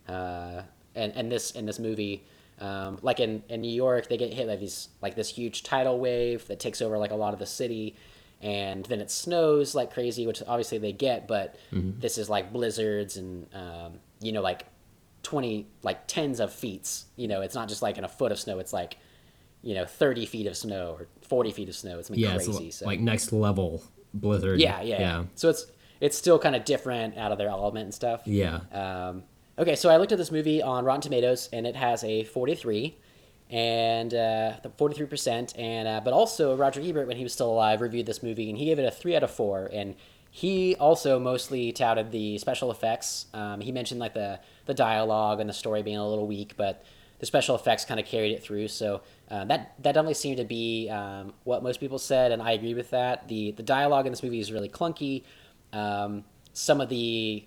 [0.08, 0.62] Uh,
[0.94, 2.26] and and this in this movie,
[2.60, 6.00] um, like in in New York, they get hit by these like this huge tidal
[6.00, 7.96] wave that takes over like a lot of the city
[8.44, 11.98] and then it snows like crazy, which obviously they get, but mm-hmm.
[12.00, 14.66] this is like blizzards and um, you know like
[15.24, 17.04] twenty like tens of feet.
[17.16, 18.98] You know, it's not just like in a foot of snow; it's like
[19.62, 22.00] you know thirty feet of snow or forty feet of snow.
[22.00, 22.68] It's yeah, crazy.
[22.68, 22.86] It's so.
[22.86, 23.82] like next level
[24.14, 24.60] blizzard.
[24.60, 25.24] Yeah, yeah, yeah.
[25.36, 25.66] So it's
[26.02, 28.24] it's still kind of different out of their element and stuff.
[28.26, 28.60] Yeah.
[28.74, 29.24] Um,
[29.58, 32.98] okay, so I looked at this movie on Rotten Tomatoes, and it has a forty-three
[33.54, 35.54] and uh, 43%.
[35.60, 38.58] And uh, but also Roger Ebert, when he was still alive, reviewed this movie and
[38.58, 39.70] he gave it a three out of four.
[39.72, 39.96] And
[40.32, 43.28] he also mostly touted the special effects.
[43.34, 46.84] Um, he mentioned like the the dialogue and the story being a little weak, but
[47.20, 48.70] the special effects kind of carried it through.
[48.70, 52.54] So uh, that that definitely seemed to be um, what most people said, and I
[52.54, 53.28] agree with that.
[53.28, 55.24] the The dialogue in this movie is really clunky.
[55.72, 57.46] Um, some of the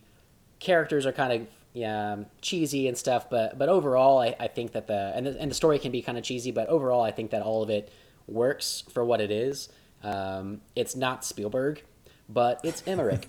[0.61, 1.49] characters are kind of
[1.85, 3.29] um, cheesy and stuff.
[3.29, 6.03] But but overall, I, I think that the and the, and the story can be
[6.03, 7.93] kind of cheesy, but overall, I think that all of it
[8.27, 9.69] works for what it is.
[10.03, 11.83] Um, it's not Spielberg,
[12.29, 13.27] but it's Emmerich.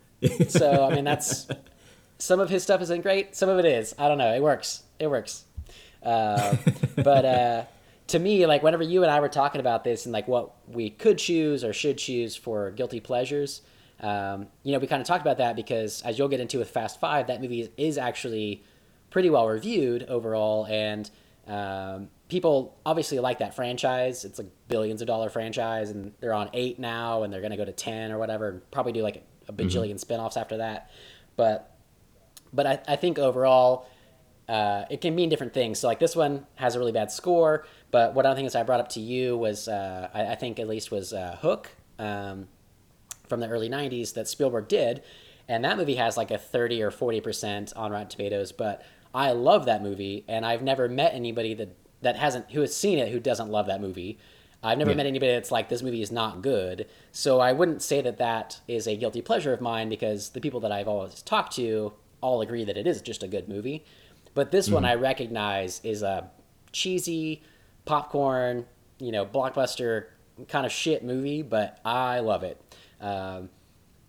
[0.48, 1.48] so I mean, that's
[2.18, 3.34] some of his stuff isn't great.
[3.34, 3.94] Some of it is.
[3.98, 4.34] I don't know.
[4.34, 4.82] It works.
[4.98, 5.44] It works.
[6.02, 6.56] Uh,
[6.96, 7.64] but uh,
[8.08, 10.90] to me, like whenever you and I were talking about this and like what we
[10.90, 13.62] could choose or should choose for guilty pleasures,
[14.00, 16.70] um, you know, we kind of talked about that because as you'll get into with
[16.70, 18.64] Fast Five, that movie is actually
[19.10, 21.10] pretty well reviewed overall, and
[21.46, 24.24] um, people obviously like that franchise.
[24.24, 27.56] It's like billions of dollar franchise, and they're on eight now, and they're going to
[27.58, 30.12] go to ten or whatever, and probably do like a bajillion mm-hmm.
[30.12, 30.90] spinoffs after that.
[31.36, 31.76] But
[32.52, 33.86] but I, I think overall.
[34.48, 35.78] Uh, it can mean different things.
[35.78, 38.80] So like this one has a really bad score, but what other things I brought
[38.80, 41.70] up to you was uh, I, I, think at least was uh, Hook.
[42.00, 42.48] Um,
[43.30, 45.02] from the early 90s that Spielberg did.
[45.48, 48.52] And that movie has like a 30 or 40% on Rotten Tomatoes.
[48.52, 48.82] But
[49.14, 50.24] I love that movie.
[50.28, 53.66] And I've never met anybody that, that hasn't, who has seen it, who doesn't love
[53.66, 54.18] that movie.
[54.62, 54.98] I've never yeah.
[54.98, 56.86] met anybody that's like, this movie is not good.
[57.12, 60.60] So I wouldn't say that that is a guilty pleasure of mine because the people
[60.60, 63.84] that I've always talked to all agree that it is just a good movie.
[64.34, 64.74] But this mm.
[64.74, 66.30] one I recognize is a
[66.72, 67.42] cheesy
[67.86, 68.66] popcorn,
[68.98, 70.06] you know, blockbuster
[70.48, 72.60] kind of shit movie, but I love it.
[73.00, 73.48] Um,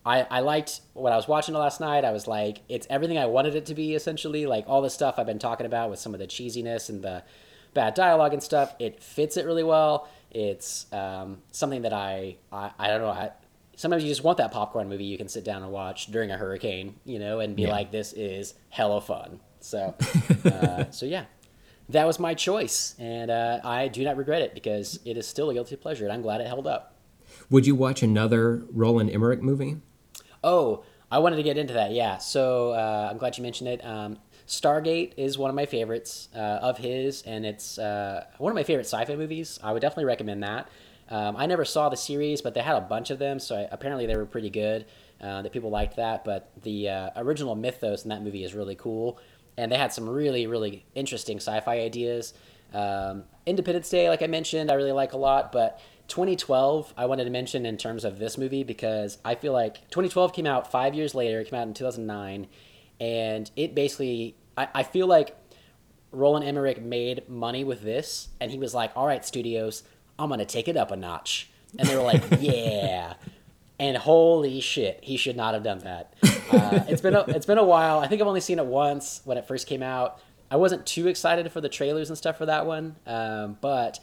[0.06, 2.04] I, I liked what I was watching last night.
[2.04, 4.46] I was like, it's everything I wanted it to be, essentially.
[4.46, 7.24] Like all the stuff I've been talking about with some of the cheesiness and the
[7.74, 8.76] bad dialogue and stuff.
[8.80, 10.08] It fits it really well.
[10.32, 13.10] It's um, something that I, I, I don't know.
[13.10, 13.32] I,
[13.76, 16.38] sometimes you just want that popcorn movie you can sit down and watch during a
[16.38, 17.72] hurricane, you know, and be yeah.
[17.72, 19.40] like, this is hella fun.
[19.60, 19.94] So,
[20.46, 21.26] uh, so yeah,
[21.90, 25.50] that was my choice, and uh, I do not regret it because it is still
[25.50, 26.91] a guilty pleasure, and I'm glad it held up.
[27.52, 29.76] Would you watch another Roland Emmerich movie?
[30.42, 31.92] Oh, I wanted to get into that.
[31.92, 33.86] Yeah, so uh, I'm glad you mentioned it.
[33.86, 38.56] Um, Stargate is one of my favorites uh, of his, and it's uh, one of
[38.56, 39.60] my favorite sci-fi movies.
[39.62, 40.70] I would definitely recommend that.
[41.10, 43.68] Um, I never saw the series, but they had a bunch of them, so I,
[43.70, 44.86] apparently they were pretty good.
[45.20, 48.76] Uh, that people liked that, but the uh, original mythos in that movie is really
[48.76, 49.20] cool,
[49.58, 52.34] and they had some really, really interesting sci-fi ideas.
[52.74, 55.80] Um, Independence Day, like I mentioned, I really like a lot, but
[56.12, 60.34] 2012 I wanted to mention in terms of this movie because I feel like 2012
[60.34, 61.40] came out five years later.
[61.40, 62.48] It came out in 2009,
[63.00, 65.38] and it basically I, I feel like
[66.12, 69.84] Roland Emmerich made money with this, and he was like, "All right, studios,
[70.20, 73.14] I'm gonna take it up a notch," and they were like, "Yeah."
[73.80, 76.14] And holy shit, he should not have done that.
[76.52, 78.00] Uh, it's been a, it's been a while.
[78.00, 80.20] I think I've only seen it once when it first came out.
[80.52, 84.02] I wasn't too excited for the trailers and stuff for that one, um, but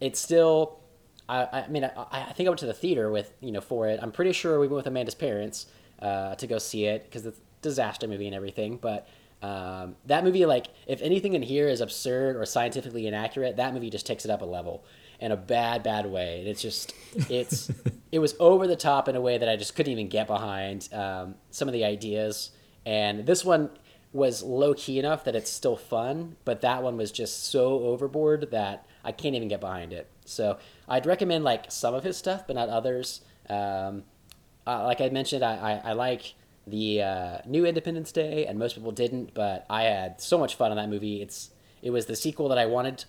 [0.00, 0.80] it's still
[1.28, 3.88] I, I mean, I, I think I went to the theater with you know for
[3.88, 3.98] it.
[4.02, 5.66] I'm pretty sure we went with Amanda's parents
[6.00, 8.76] uh, to go see it because it's a disaster movie and everything.
[8.76, 9.08] But
[9.42, 13.90] Um, that movie, like, if anything in here is absurd or scientifically inaccurate, that movie
[13.90, 14.84] just takes it up a level
[15.20, 16.40] in a bad, bad way.
[16.40, 16.94] And it's just,
[17.28, 17.70] it's,
[18.12, 20.88] it was over the top in a way that I just couldn't even get behind
[20.94, 22.52] um, some of the ideas.
[22.86, 23.68] And this one
[24.14, 28.52] was low key enough that it's still fun, but that one was just so overboard
[28.52, 30.08] that I can't even get behind it.
[30.24, 33.22] So I'd recommend like some of his stuff, but not others.
[33.50, 34.04] Um,
[34.66, 38.76] uh, like I mentioned, I, I, I like the uh, new Independence Day, and most
[38.76, 41.20] people didn't, but I had so much fun on that movie.
[41.20, 41.50] It's
[41.82, 43.04] it was the sequel that I wanted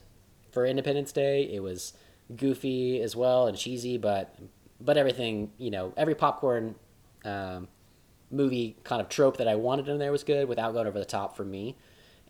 [0.51, 1.43] for Independence Day.
[1.43, 1.93] It was
[2.35, 4.35] goofy as well and cheesy, but
[4.81, 6.75] but everything you know, every popcorn
[7.23, 7.67] um,
[8.36, 11.06] movie kind of trope that I wanted in there was good without going over the
[11.06, 11.78] top for me.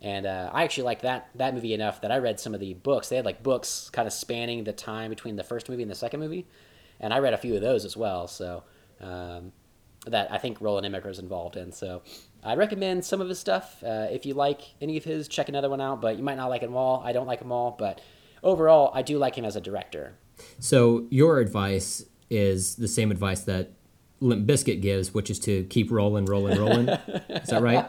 [0.00, 2.74] And uh, I actually liked that that movie enough that I read some of the
[2.74, 3.08] books.
[3.08, 5.96] They had like books kind of spanning the time between the first movie and the
[5.96, 6.46] second movie,
[7.00, 8.28] and I read a few of those as well.
[8.28, 8.62] So
[9.00, 9.52] um,
[10.06, 11.72] that I think Roland Emmerich is involved in.
[11.72, 12.02] So
[12.44, 13.82] I recommend some of his stuff.
[13.82, 16.00] Uh, if you like any of his, check another one out.
[16.00, 17.02] But you might not like them all.
[17.04, 18.00] I don't like them all, but
[18.42, 20.14] overall, I do like him as a director.
[20.58, 23.72] So your advice is the same advice that
[24.20, 26.88] Limp Bizkit gives, which is to keep rolling, rolling, rolling.
[27.28, 27.86] is that right?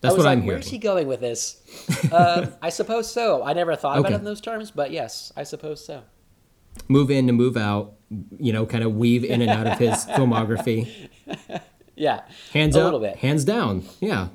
[0.00, 0.56] That's what like, I'm hearing.
[0.56, 1.62] Where's he going with this?
[2.12, 3.42] um, I suppose so.
[3.42, 4.08] I never thought okay.
[4.08, 6.02] about it in those terms, but yes, I suppose so.
[6.88, 7.94] Move in to move out,
[8.38, 11.08] you know, kind of weave in and out of his filmography.
[11.96, 12.22] Yeah.
[12.52, 13.16] Hands a up, little bit.
[13.16, 13.84] Hands down.
[14.00, 14.28] Yeah.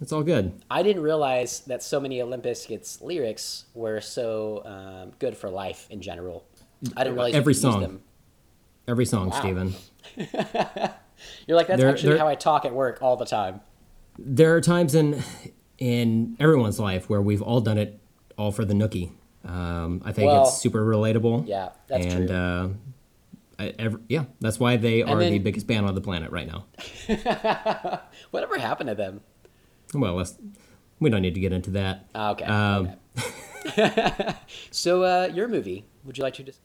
[0.00, 0.62] It's all good.
[0.70, 5.86] I didn't realize that so many Limp Bizkit's lyrics were so um, good for life
[5.90, 6.46] in general.
[6.96, 8.00] I didn't realize every song.
[8.88, 9.40] Every song, wow.
[9.40, 9.74] Steven.
[11.46, 13.60] You're like that's they're, actually they're, how I talk at work all the time.
[14.18, 15.22] There are times in
[15.78, 17.98] in everyone's life where we've all done it
[18.38, 19.10] all for the nookie.
[19.44, 21.46] Um, I think well, it's super relatable.
[21.46, 22.36] Yeah, that's and, true.
[22.36, 22.68] Uh,
[23.58, 26.46] I, every, yeah, that's why they are then, the biggest band on the planet right
[26.46, 26.66] now.
[28.30, 29.20] Whatever happened to them?
[29.94, 30.22] Well,
[31.00, 32.06] we don't need to get into that.
[32.14, 32.44] Ah, okay.
[32.44, 32.90] Um,
[33.66, 34.34] okay.
[34.70, 36.60] so, uh, your movie, would you like to just?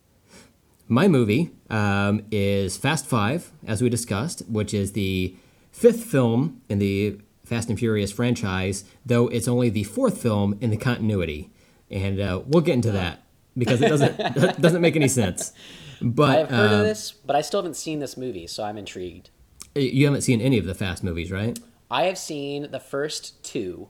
[0.91, 5.33] My movie um, is Fast Five, as we discussed, which is the
[5.71, 10.69] fifth film in the Fast and Furious franchise, though it's only the fourth film in
[10.69, 11.49] the continuity,
[11.89, 13.23] and uh, we'll get into that
[13.57, 14.17] because it doesn't
[14.61, 15.53] doesn't make any sense.
[16.01, 18.77] But I've heard uh, of this, but I still haven't seen this movie, so I'm
[18.77, 19.29] intrigued.
[19.73, 21.57] You haven't seen any of the Fast movies, right?
[21.89, 23.87] I have seen the first two.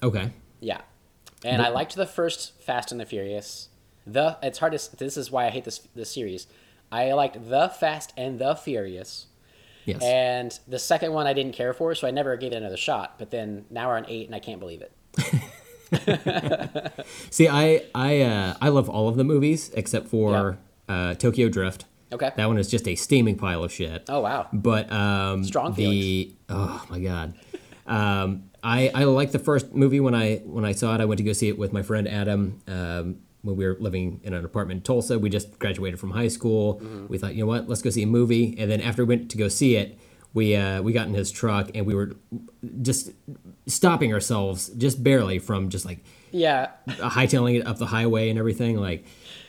[0.00, 0.30] Okay.
[0.60, 0.82] Yeah,
[1.44, 3.68] and but, I liked the first Fast and the Furious.
[4.06, 4.96] The it's hard to.
[4.96, 6.46] This is why I hate this this series.
[6.90, 9.26] I liked the Fast and the Furious.
[9.84, 10.02] Yes.
[10.02, 13.18] And the second one I didn't care for, so I never gave it another shot.
[13.18, 14.92] But then now we're on eight, and I can't believe it.
[17.30, 20.94] See, I I uh, I love all of the movies except for yeah.
[20.94, 21.84] uh, Tokyo Drift.
[22.12, 22.30] Okay.
[22.36, 24.04] That one is just a steaming pile of shit.
[24.08, 24.48] Oh wow.
[24.52, 26.04] But um, strong feelings.
[26.04, 27.34] The oh my god.
[27.86, 31.00] Um, I I liked the first movie when I when I saw it.
[31.00, 32.60] I went to go see it with my friend Adam.
[32.66, 36.28] Um, when we were living in an apartment in Tulsa, we just graduated from high
[36.28, 36.80] school.
[36.80, 37.06] Mm-hmm.
[37.08, 38.54] We thought, you know what, let's go see a movie.
[38.58, 39.98] And then after we went to go see it,
[40.34, 42.14] we uh, we got in his truck and we were
[42.82, 43.10] just
[43.66, 48.76] stopping ourselves just barely from just like yeah hightailing it up the highway and everything.
[48.76, 49.06] Like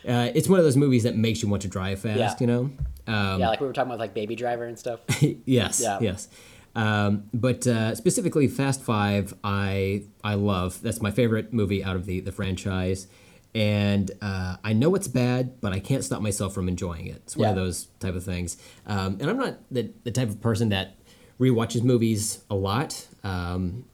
[0.07, 2.17] uh, it's one of those movies that makes you want to drive fast.
[2.17, 2.35] Yeah.
[2.39, 2.61] You know.
[3.05, 5.01] Um, yeah, like we were talking about like Baby Driver and stuff.
[5.45, 5.81] yes.
[5.81, 5.99] Yeah.
[5.99, 6.29] Yes.
[6.73, 10.81] Um, but uh, specifically, Fast Five, I I love.
[10.81, 13.07] That's my favorite movie out of the the franchise
[13.55, 17.21] and uh, I know it's bad, but I can't stop myself from enjoying it.
[17.25, 17.49] It's one yeah.
[17.51, 18.57] of those type of things.
[18.85, 20.95] Um, and I'm not the, the type of person that
[21.39, 23.07] rewatches movies a lot.
[23.23, 23.85] Um,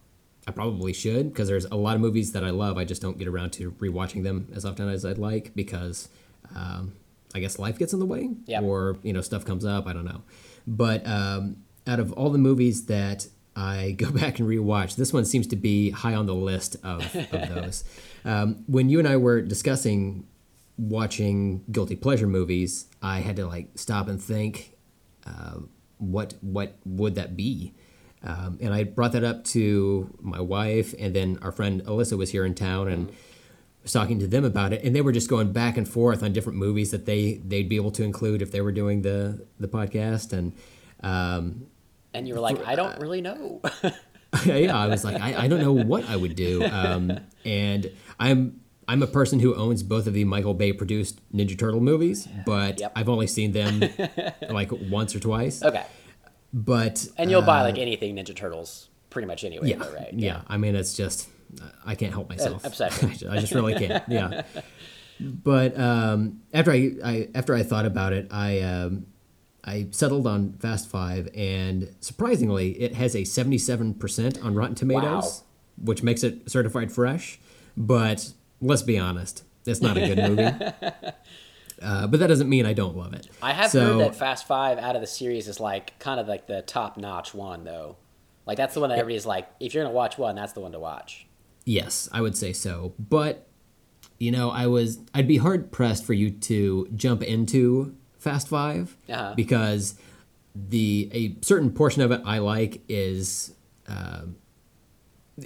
[0.48, 2.78] I probably should because there's a lot of movies that I love.
[2.78, 6.10] I just don't get around to rewatching them as often as I'd like because
[6.56, 6.94] um,
[7.34, 8.63] I guess life gets in the way yep.
[8.63, 9.88] or you know stuff comes up.
[9.88, 10.24] I don't know.
[10.68, 14.96] But um, out of all the movies that I go back and rewatch.
[14.96, 17.84] This one seems to be high on the list of, of those.
[18.26, 20.28] um, when you and I were discussing
[20.78, 24.76] watching guilty pleasure movies, I had to like stop and think,
[25.26, 25.60] uh,
[25.98, 27.74] what what would that be?
[28.24, 32.32] Um, and I brought that up to my wife, and then our friend Alyssa was
[32.32, 33.12] here in town and
[33.82, 36.32] was talking to them about it, and they were just going back and forth on
[36.32, 39.68] different movies that they they'd be able to include if they were doing the the
[39.68, 40.54] podcast, and
[41.01, 41.68] um,
[42.14, 43.61] and you were like, I don't really know.
[44.45, 46.64] yeah, I was like, I, I don't know what I would do.
[46.66, 51.57] Um, and I'm I'm a person who owns both of the Michael Bay produced Ninja
[51.57, 52.91] Turtle movies, but yep.
[52.95, 53.82] I've only seen them
[54.49, 55.64] like once or twice.
[55.64, 55.86] Okay.
[56.51, 60.14] But and you'll uh, buy like anything Ninja Turtles pretty much anyway, yeah, though, right?
[60.14, 60.38] Yeah.
[60.38, 60.41] yeah.
[60.47, 61.30] I mean, it's just
[61.86, 62.66] I can't help myself.
[62.66, 62.89] Uh,
[63.30, 64.03] I just really can't.
[64.07, 64.41] Yeah.
[65.20, 69.05] But um, after I, I after I thought about it, I um,
[69.64, 75.03] I settled on Fast Five, and surprisingly, it has a 77% on Rotten Tomatoes,
[75.41, 75.86] wow.
[75.86, 77.39] which makes it certified fresh.
[77.78, 81.14] But let's be honest, it's not a good movie.
[81.82, 83.28] Uh, but that doesn't mean I don't love it.
[83.41, 86.28] I have So- heard that Fast Five out of the series is like kind of
[86.28, 87.97] like the top notch one though.
[88.45, 90.72] Like that's the one that everybody's like, if you're gonna watch one, that's the one
[90.74, 91.26] to watch.
[91.66, 92.93] Yes, I would say so.
[92.99, 93.47] But
[94.20, 98.95] you know, I was I'd be hard pressed for you to jump into Fast 5
[99.09, 99.34] Uh-huh.
[99.36, 99.95] because
[100.55, 103.53] the a certain portion of it I like is
[103.88, 104.24] uh,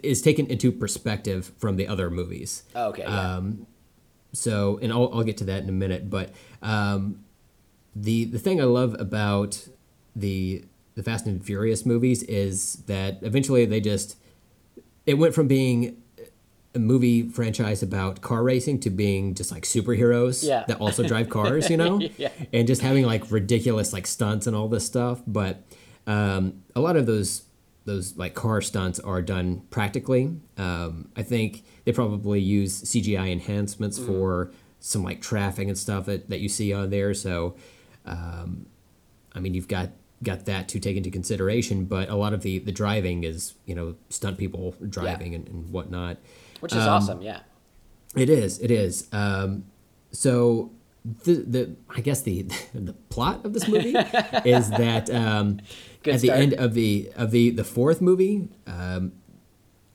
[0.03, 2.63] is taken into perspective from the other movies.
[2.75, 3.03] Oh, okay.
[3.03, 3.35] Yeah.
[3.37, 3.67] Um,
[4.33, 6.09] so, and I'll, I'll get to that in a minute.
[6.09, 7.23] But um,
[7.95, 9.67] the the thing I love about
[10.15, 10.65] the
[10.95, 14.17] the Fast and Furious movies is that eventually they just
[15.05, 16.01] it went from being
[16.79, 20.65] movie franchise about car racing to being just like superheroes Yeah.
[20.67, 22.29] that also drive cars, you know, Yeah.
[22.53, 25.21] and just having like ridiculous like stunts and all this stuff.
[25.27, 25.63] But
[26.05, 27.43] um, a lot of those
[27.85, 30.35] those like car stunts are done practically.
[30.57, 34.51] Um, I think they probably use CGI enhancements for
[34.81, 37.13] some like traffic and stuff that, that you see on there.
[37.13, 37.55] So,
[38.05, 38.65] um,
[39.33, 39.91] I mean, you've got
[40.23, 43.75] got that to take into consideration, but a lot of the the driving is you
[43.75, 46.17] know stunt people driving and, and whatnot.
[46.59, 47.41] Which is um, awesome, yeah.
[48.15, 48.59] It is.
[48.59, 49.07] It is.
[49.11, 49.65] Um,
[50.11, 50.71] so
[51.23, 52.43] the the I guess the
[52.73, 53.95] the plot of this movie
[54.45, 55.59] is that um,
[56.05, 59.13] at the end of the of the the fourth movie, um,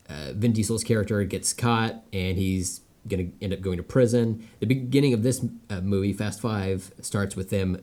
[0.09, 4.49] uh, Vin Diesel's character gets caught and he's gonna end up going to prison.
[4.61, 7.83] The beginning of this uh, movie, Fast Five, starts with them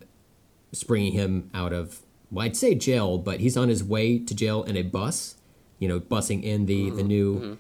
[0.72, 2.02] springing him out of
[2.32, 5.36] well, I'd say jail, but he's on his way to jail in a bus.
[5.80, 7.58] You know, busing in the the new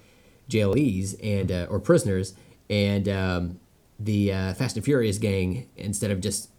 [0.49, 2.33] jailees and uh, or prisoners,
[2.69, 3.59] and um,
[3.99, 6.49] the uh, Fast and Furious gang instead of just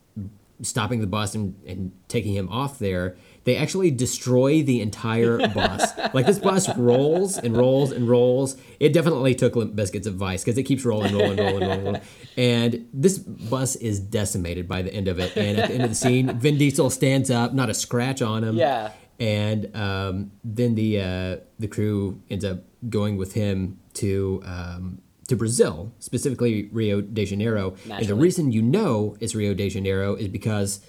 [0.62, 5.92] stopping the bus and, and taking him off there, they actually destroy the entire bus.
[6.12, 8.56] like this bus rolls and rolls and rolls.
[8.78, 12.02] It definitely took Limp Bizkit's advice because it keeps rolling, rolling, rolling, rolling, rolling.
[12.36, 15.36] And this bus is decimated by the end of it.
[15.36, 18.44] And at the end of the scene, Vin Diesel stands up, not a scratch on
[18.44, 18.56] him.
[18.56, 18.92] Yeah.
[19.20, 25.36] And um, then the uh, the crew ends up going with him to um, to
[25.36, 27.74] Brazil, specifically Rio de Janeiro.
[27.90, 30.80] And the reason you know it's Rio de Janeiro is because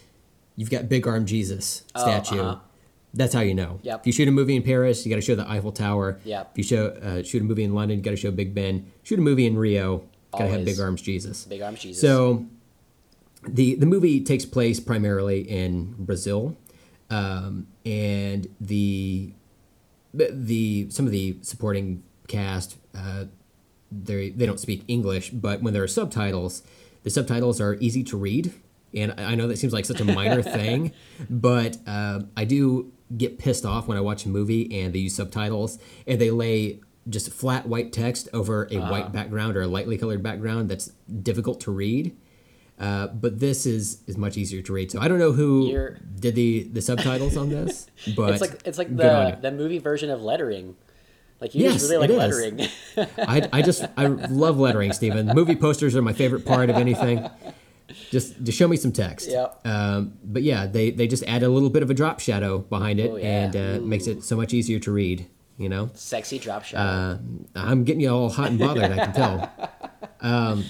[0.56, 2.40] you've got Big Arm Jesus statue.
[2.40, 2.60] uh-huh.
[3.14, 3.80] That's how you know.
[3.84, 4.00] Yep.
[4.00, 6.20] If you shoot a movie in Paris, you got to show the Eiffel Tower.
[6.24, 6.52] Yep.
[6.54, 8.90] If you show uh, shoot a movie in London, you got to show Big Ben.
[9.04, 11.44] Shoot a movie in Rio, got to have Big Arms Jesus.
[11.44, 12.02] Big Arms Jesus.
[12.02, 12.46] So
[13.46, 16.56] the the movie takes place primarily in Brazil,
[17.10, 19.34] um, and the
[20.14, 23.26] the- some of the supporting cast uh,
[23.92, 26.64] they they don't speak English, but when there are subtitles,
[27.04, 28.54] the subtitles are easy to read.
[28.94, 30.92] And I know that seems like such a minor thing,
[31.30, 35.16] but um I do get pissed off when I watch a movie and they use
[35.16, 35.78] subtitles
[36.08, 36.80] and they lay
[37.10, 41.60] just flat white text over a white background or a lightly colored background that's difficult
[41.62, 42.16] to read.
[42.82, 44.92] Uh, but this is is much easier to read.
[44.92, 47.86] So I don't know who You're- did the the subtitles on this,
[48.18, 50.76] but it's like it's like the the movie version of lettering.
[51.40, 52.68] Like you Yes, just really like lettering.
[53.18, 55.28] I, I just I love lettering, Stephen.
[55.28, 57.30] Movie posters are my favorite part of anything.
[58.10, 59.30] Just just show me some text.
[59.30, 59.62] Yep.
[59.66, 63.00] Um, but yeah, they they just add a little bit of a drop shadow behind
[63.00, 63.26] it, Oh, yeah.
[63.46, 65.28] and uh, makes it so much easier to read.
[65.58, 66.80] You know, Sexy drop shot.
[66.80, 67.18] uh,
[67.56, 68.86] I'm getting you all hot and bothered.
[68.92, 69.52] I can tell.
[70.24, 70.66] Um,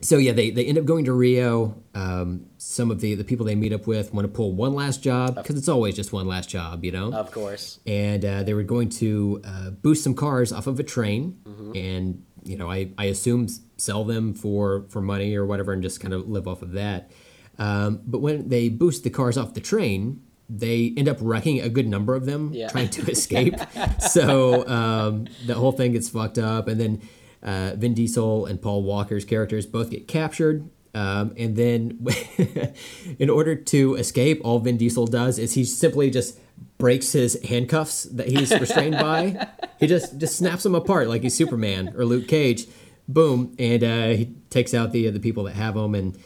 [0.00, 1.82] so yeah, they, they end up going to Rio.
[1.94, 5.02] Um, some of the, the people they meet up with want to pull one last
[5.02, 7.80] job because it's always just one last job, you know of course.
[7.86, 11.72] and uh, they were going to uh, boost some cars off of a train Mm-hmm.
[11.76, 16.00] and you know I, I assume sell them for for money or whatever and just
[16.00, 17.10] kind of live off of that
[17.58, 21.68] um, but when they boost the cars off the train they end up wrecking a
[21.68, 22.68] good number of them Yeah.
[22.68, 23.56] trying to escape
[24.00, 27.02] so um, the whole thing gets fucked up and then
[27.42, 32.04] uh, Vin Diesel and Paul Walker's characters both get captured um, and then
[33.18, 36.38] in order to escape all Vin Diesel does is he simply just
[36.78, 39.48] breaks his handcuffs that he's restrained by.
[39.78, 42.66] He just just snaps them apart like he's Superman or Luke Cage.
[43.06, 43.54] Boom.
[43.58, 46.18] And uh, he takes out the the people that have him and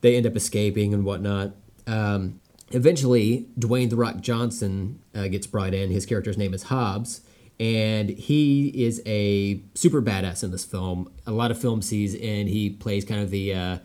[0.00, 1.54] they end up escaping and whatnot.
[1.86, 2.40] Um,
[2.72, 5.90] eventually Dwayne the Rock Johnson uh, gets brought in.
[5.90, 7.22] His character's name is Hobbs
[7.60, 11.12] and he is a super badass in this film.
[11.26, 13.78] A lot of films he's in he plays kind of the uh,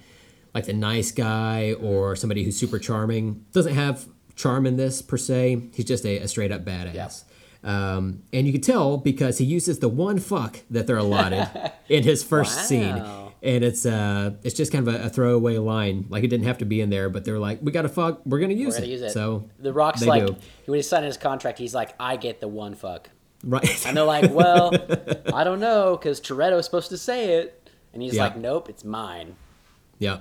[0.55, 3.45] like the nice guy or somebody who's super charming.
[3.51, 5.61] Doesn't have charm in this per se.
[5.73, 7.25] He's just a, a straight up badass.
[7.65, 11.49] Um, and you can tell because he uses the one fuck that they're allotted
[11.89, 13.03] in his first scene.
[13.43, 16.05] And it's uh it's just kind of a, a throwaway line.
[16.07, 18.21] Like it didn't have to be in there but they're like we gotta fuck.
[18.25, 18.91] We're gonna use, We're gonna it.
[18.91, 19.11] use it.
[19.11, 20.37] so the Rock's like do.
[20.65, 23.09] when he signed his contract, he's like, I get the one fuck.
[23.45, 23.85] Right.
[23.85, 24.73] And they're like, well,
[25.33, 27.69] I don't know, because Toretto's supposed to say it.
[27.93, 28.23] And he's Yeah.
[28.23, 29.35] like, nope, it's mine.
[29.99, 30.19] Yeah.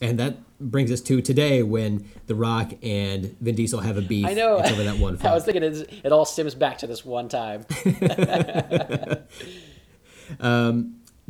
[0.00, 4.26] And that brings us to today when The Rock and Vin Diesel have a beef.
[4.26, 4.58] I know.
[4.58, 7.28] It's over that one I was thinking it, it all stems back to this one
[7.28, 7.64] time.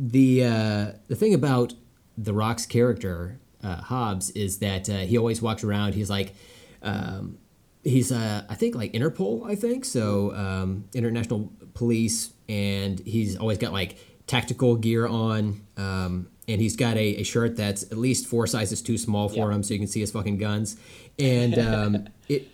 [0.01, 1.73] The uh, the thing about
[2.17, 5.93] The Rock's character uh, Hobbs is that uh, he always walks around.
[5.93, 6.33] He's like,
[6.81, 7.37] um,
[7.83, 9.49] he's uh, I think like Interpol.
[9.49, 10.33] I think so.
[10.35, 15.61] Um, International Police, and he's always got like tactical gear on.
[15.77, 19.49] Um, and he's got a, a shirt that's at least four sizes too small for
[19.49, 19.55] Yeah.
[19.55, 20.77] him, so you can see his fucking guns.
[21.19, 22.47] And um, it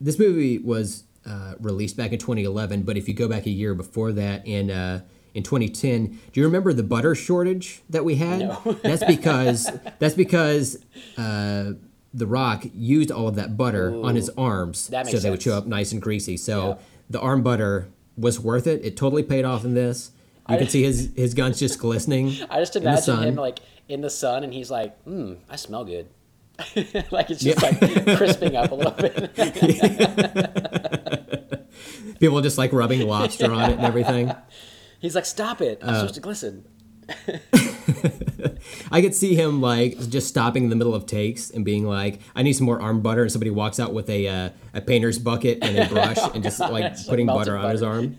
[0.00, 3.74] this movie was uh, released back in 2011, but if you go back a year
[3.74, 5.00] before that, in uh,
[5.34, 8.40] in 2010, do you remember the butter shortage that we had?
[8.40, 8.78] No.
[8.82, 9.68] that's because
[9.98, 10.76] that's because
[11.18, 11.72] uh,
[12.14, 15.56] The Rock used all of that butter on his arms, That so they would show
[15.56, 16.36] up nice and greasy.
[16.36, 16.74] So Yeah.
[17.10, 18.84] the arm butter was worth it.
[18.84, 20.10] It totally paid off in this.
[20.48, 22.34] You can see his his guns just glistening.
[22.50, 26.08] I just imagine him like in the sun, and he's like, "Hmm, I smell good."
[27.10, 27.80] like it's just like
[28.18, 29.34] crisping up a little bit.
[32.20, 34.32] People just like rubbing lobster on it and everything.
[35.00, 35.82] he's like, "Stop it!
[35.82, 36.64] Uh, I'm supposed to glisten."
[38.90, 42.20] I could see him like just stopping in the middle of takes and being like,
[42.34, 45.18] "I need some more arm butter," and somebody walks out with a uh, a painter's
[45.18, 48.16] bucket and a brush and just like putting melted butter on his arm.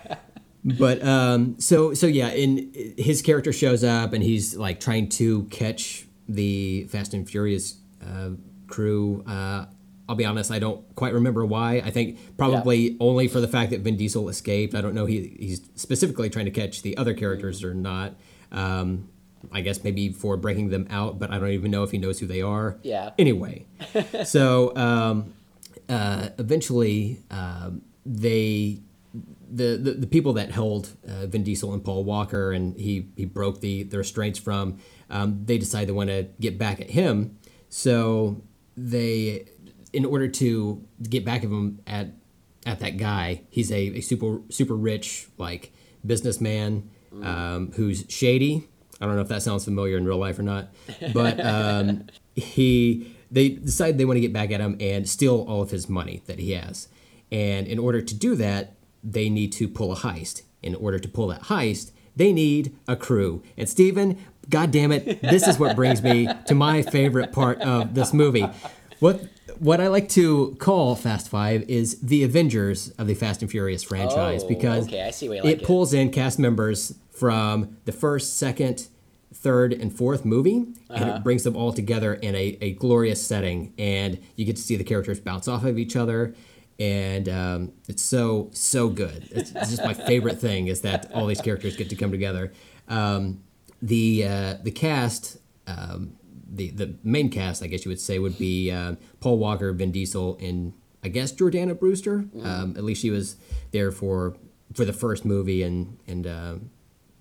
[0.64, 5.44] but um, so so yeah, and his character shows up and he's like trying to
[5.44, 8.30] catch the Fast and Furious uh,
[8.66, 9.24] crew.
[9.26, 9.66] Uh,
[10.10, 11.76] I'll be honest, I don't quite remember why.
[11.76, 14.74] I think probably only for the fact that Vin Diesel escaped.
[14.74, 18.16] I don't know he he's specifically trying to catch the other characters or not.
[18.50, 19.08] Um,
[19.52, 22.18] I guess maybe for breaking them out, but I don't even know if he knows
[22.18, 22.76] who they are.
[22.82, 23.10] Yeah.
[23.20, 23.66] Anyway,
[24.24, 25.32] so um,
[25.88, 28.80] uh, eventually um, they
[29.48, 33.26] the, the the people that held uh, Vin Diesel and Paul Walker and he he
[33.26, 37.38] broke the the restraints from um, they decide they want to get back at him
[37.68, 38.42] so
[38.76, 39.46] they
[39.92, 42.08] in order to get back at him at
[42.66, 45.72] at that guy he's a, a super super rich like
[46.04, 46.90] businessman
[47.22, 48.68] um, who's shady
[49.00, 50.68] I don't know if that sounds familiar in real life or not
[51.12, 55.62] but um, he they decide they want to get back at him and steal all
[55.62, 56.88] of his money that he has
[57.32, 60.42] and in order to do that, they need to pull a heist.
[60.62, 63.42] In order to pull that heist, they need a crew.
[63.56, 64.18] And Steven,
[64.48, 68.46] God damn it, this is what brings me to my favorite part of this movie.
[68.98, 69.22] What
[69.60, 73.82] what I like to call Fast Five is the Avengers of the Fast and Furious
[73.82, 75.64] franchise Oh, because okay, I see like it it.
[75.64, 78.88] pulls in cast members from the first, second,
[79.34, 81.16] third, and fourth movie, and Uh-huh.
[81.16, 83.72] it brings them all together in a, a glorious setting.
[83.78, 86.34] And you get to see the characters bounce off of each other.
[86.78, 89.28] And um, it's so so good.
[89.30, 92.52] It's, it's just my favorite thing is that all these characters get to come together.
[92.88, 93.42] Um,
[93.82, 95.36] the uh, the cast,
[95.66, 96.14] um,
[96.50, 99.92] the the main cast, I guess you would say, would be uh, Paul Walker, Vin
[99.92, 100.72] Diesel, and
[101.04, 102.24] I guess Jordana Brewster.
[102.42, 103.36] Um, at least she was
[103.70, 104.36] there for
[104.74, 106.54] for the first movie, and and uh,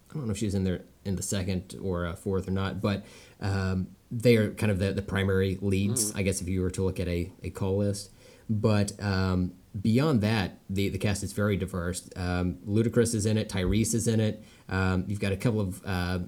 [0.10, 2.52] I don't know if she was in there in the second or uh, fourth or
[2.52, 3.06] not, but
[3.40, 6.84] um, they are kind of the, the primary leads, I guess, if you were to
[6.84, 8.12] look at a, a call list.
[8.50, 12.10] But um, beyond that, the, the cast is very diverse.
[12.16, 14.44] Um, Ludacris is in it, Tyrese is in it.
[14.68, 16.20] Um, you've got a couple of uh,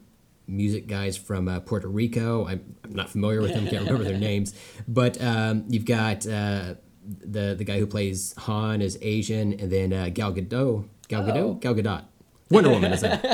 [0.52, 2.46] music guys from uh, Puerto Rico.
[2.48, 4.54] I'm, I'm not familiar with them, can't remember their names.
[4.88, 9.94] But um, you've got uh, the, the guy who plays Han is Asian, and then
[9.94, 10.88] uh, Gal Gadot.
[11.08, 11.38] Gal Gadot?
[11.38, 11.54] Oh.
[11.56, 12.04] Gal Gadot.
[12.50, 13.12] Wonder Woman is it.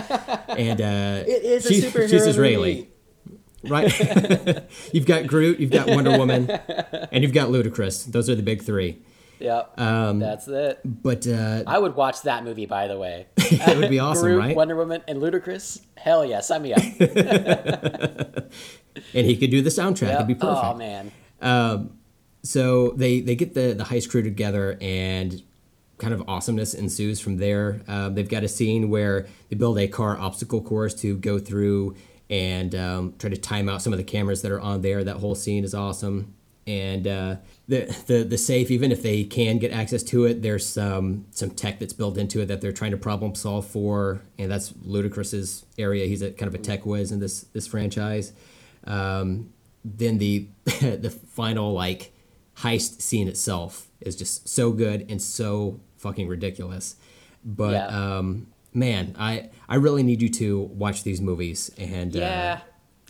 [0.49, 2.89] And uh, It is superhero she's Israeli,
[3.25, 3.39] movie.
[3.69, 4.63] right?
[4.93, 8.05] you've got Groot, you've got Wonder Woman, and you've got Ludacris.
[8.05, 8.99] Those are the big three.
[9.39, 10.79] Yep, Um, that's it.
[10.83, 13.27] But uh, I would watch that movie, by the way.
[13.37, 14.55] it would be awesome, Groot, right?
[14.55, 15.81] Wonder Woman, and Ludacris.
[15.95, 16.81] Hell yeah, sign me up.
[19.13, 20.15] And he could do the soundtrack.
[20.15, 20.65] It'd be perfect.
[20.65, 21.11] Oh man,
[22.43, 25.43] so they they get the the heist crew together and
[25.97, 29.87] kind of awesomeness ensues from there um, they've got a scene where they build a
[29.87, 31.95] car obstacle course to go through
[32.29, 35.17] and um, try to time out some of the cameras that are on there that
[35.17, 36.35] whole scene is awesome
[36.67, 37.35] and uh,
[37.67, 41.49] the, the the safe even if they can get access to it there's some some
[41.49, 45.65] tech that's built into it that they're trying to problem solve for and that's ludacris's
[45.79, 48.33] area he's a kind of a tech whiz in this this franchise
[48.85, 49.49] um,
[49.83, 52.11] then the the final like
[52.57, 56.95] heist scene itself is just so good and so fucking ridiculous.
[57.43, 58.17] But Yeah.
[58.17, 62.61] um, man, I I really need you to watch these movies and yeah.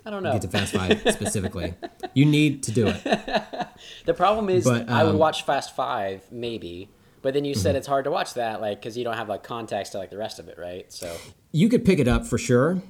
[0.08, 0.30] I don't know.
[0.30, 1.74] uh, get to Fast Five specifically.
[2.14, 3.02] you need to do it.
[4.06, 6.90] The problem is, But, I would um, watch Fast Five maybe,
[7.22, 9.44] but then you said it's hard to watch that, like, because you don't have like
[9.44, 10.92] context to like the rest of it, right?
[10.92, 11.16] So
[11.52, 12.82] You could pick it up for sure.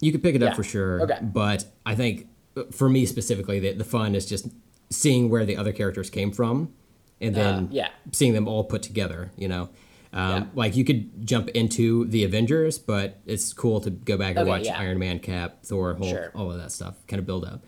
[0.00, 0.48] You could pick it Yeah.
[0.48, 1.00] up for sure.
[1.02, 1.18] Okay.
[1.22, 4.48] But I think uh, for me specifically, the, the fun is just
[4.90, 6.72] seeing where the other characters came from,
[7.20, 7.88] and then Uh, yeah.
[8.12, 9.30] seeing them all put together.
[9.38, 9.70] You know,
[10.14, 10.46] um, Yeah.
[10.54, 14.48] like you could jump into the Avengers, but it's cool to go back and Okay,
[14.48, 14.78] watch yeah.
[14.78, 16.30] Iron Man, Cap, Thor, Hulk, Sure.
[16.34, 17.62] all of that stuff, kind of build up.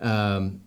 [0.00, 0.60] Um,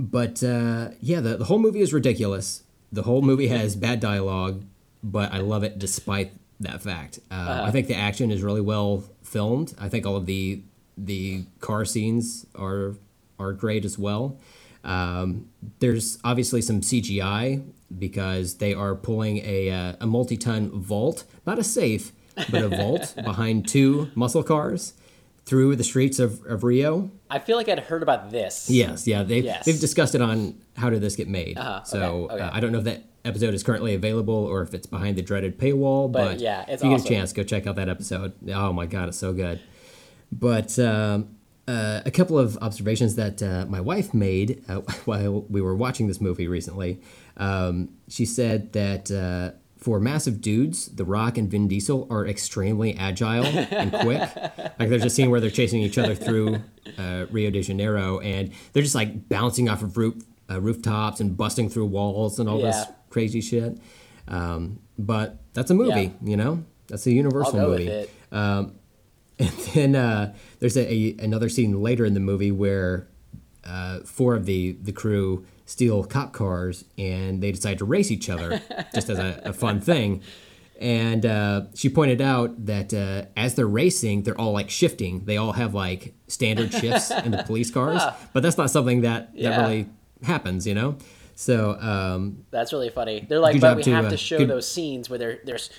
[0.00, 2.62] but uh, yeah, the, the whole movie is ridiculous.
[2.92, 4.64] The whole movie has bad dialogue,
[5.02, 7.18] but I love it despite that fact.
[7.30, 7.62] Uh, Uh-huh.
[7.64, 9.74] I think the action is really well filmed.
[9.78, 10.62] I think all of the
[10.96, 12.94] the car scenes are
[13.38, 14.38] are great as well.
[14.84, 15.48] Um,
[15.80, 17.64] there's obviously some CGI
[17.98, 22.12] because they are pulling a uh, a multi-ton vault, not a safe,
[22.50, 24.94] but a vault behind two muscle cars
[25.46, 27.10] through the streets of, of Rio.
[27.30, 28.70] I feel like I'd heard about this.
[28.70, 29.64] Yes, yeah, they've Yes.
[29.64, 31.56] they've discussed it on how did this get made.
[31.58, 32.44] Uh-huh, So okay, okay.
[32.44, 35.22] Uh, I don't know if that episode is currently available or if it's behind the
[35.22, 36.10] dreaded paywall.
[36.12, 38.32] But, But, yeah, it's if you get a chance, go check out that episode.
[38.50, 39.60] Oh my god, it's so good.
[40.32, 45.60] But um, uh, a couple of observations that uh, my wife made uh, while we
[45.60, 47.00] were watching this movie recently.
[47.36, 49.10] Um, she said that.
[49.10, 54.20] Uh, for massive dudes, The Rock and Vin Diesel are extremely agile and quick.
[54.78, 56.62] like there's a scene where they're chasing each other through
[56.96, 60.14] uh, Rio de Janeiro, and they're just like bouncing off of roof,
[60.50, 63.78] uh, rooftops and busting through walls and all this crazy shit.
[64.26, 66.10] Um, but that's a movie, Yeah.
[66.30, 66.64] you know.
[66.86, 67.86] That's a Universal movie.
[67.88, 68.10] it.
[69.38, 73.08] And then uh, there's a, a another scene later in the movie where
[73.64, 78.28] uh, four of the the crew steal cop cars and they decide to race each
[78.30, 78.60] other
[78.94, 80.22] just as a, a fun thing.
[80.80, 85.24] And uh, she pointed out that uh, as they're racing, they're all like shifting.
[85.24, 89.30] They all have like standard shifts in the police cars, but that's not something that,
[89.34, 89.50] Yeah.
[89.50, 89.88] that really
[90.24, 90.96] happens, you know.
[91.36, 93.24] So um, That's really funny.
[93.28, 95.70] They're like, but we to, have uh, to show good- those scenes where they're there's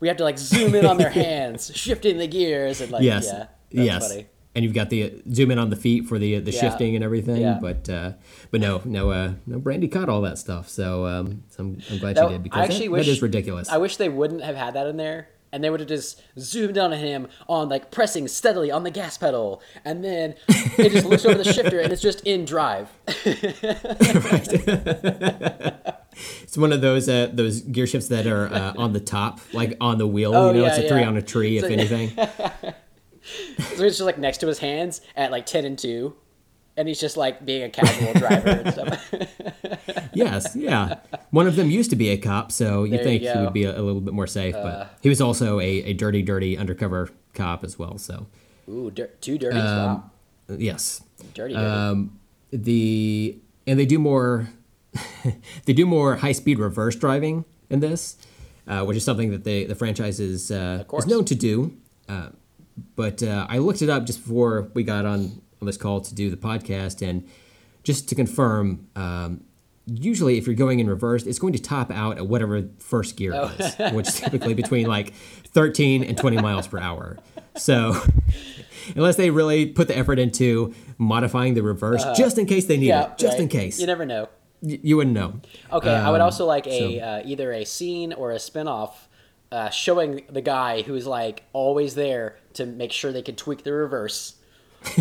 [0.00, 3.26] we have to like zoom in on their hands, shifting the gears, and like yes,
[3.32, 4.08] yeah, yes.
[4.08, 4.26] funny.
[4.54, 6.60] And you've got the uh, zoom in on the feet for the the Yeah.
[6.60, 7.58] shifting and everything, Yeah.
[7.60, 8.12] but uh,
[8.50, 9.58] but no, no, uh, no.
[9.58, 12.60] Brandy caught all that stuff, so um, so I'm, I'm glad That- she did because
[12.60, 13.68] I actually that, wish that is ridiculous.
[13.70, 16.78] I wish they wouldn't have had that in there, and they would have just zoomed
[16.78, 21.04] in on him on like pressing steadily on the gas pedal, and then it just
[21.06, 22.88] looks over the shifter, and it's just in drive.
[26.42, 29.76] It's one of those uh, those gear shifts that are uh, on the top, like
[29.80, 30.34] on the wheel.
[30.34, 32.10] Oh, you know, yeah, it's a three on a tree, if anything.
[33.58, 36.14] So it's just like next to his hands at like ten and two,
[36.76, 39.12] and he's just like being a casual driver and stuff.
[40.14, 41.00] yes, yeah.
[41.30, 43.28] One of them used to be a cop, so you There you think he.
[43.28, 43.42] Uh.
[43.44, 46.22] would be a, a little bit more safe, but he was also a, a dirty,
[46.22, 47.98] dirty undercover cop as well.
[47.98, 48.26] So
[48.68, 49.60] Ooh, dir- two dirties.
[49.60, 50.10] Um, wow,
[50.56, 51.02] yes,
[51.34, 51.66] dirty, dirty.
[51.66, 52.18] um,
[52.52, 53.36] the
[53.66, 54.48] and they do more
[55.64, 58.16] they do more high speed reverse driving in this,
[58.66, 61.76] uh, which is something that they the franchise is uh, is known to do.
[62.08, 62.28] Uh,
[62.94, 66.14] but uh, I looked it up just before we got on, on this call to
[66.14, 67.26] do the podcast, and
[67.82, 68.88] just to confirm.
[68.96, 69.42] Um,
[69.88, 73.32] Usually, if you're going in reverse, it's going to top out at whatever first gear
[73.32, 73.52] Oh.
[73.56, 77.18] is, which is typically between like 13 and 20 miles per hour.
[77.56, 77.94] So,
[78.96, 82.88] unless they really put the effort into modifying the reverse, just in case they need
[82.88, 83.42] yeah, it, just right.
[83.42, 84.28] in case, You never know.
[84.68, 85.40] You wouldn't know.
[85.72, 89.08] Okay, I would Um, also like a so- uh, either a scene or a spin-off
[89.52, 93.72] uh, showing the guy who's like always there to make sure they can tweak the
[93.72, 94.34] reverse.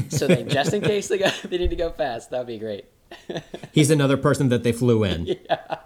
[0.09, 2.86] So they just in case they go, they need to go fast, that'd be great.
[3.72, 5.26] He's another person that they flew in.
[5.26, 5.78] yeah,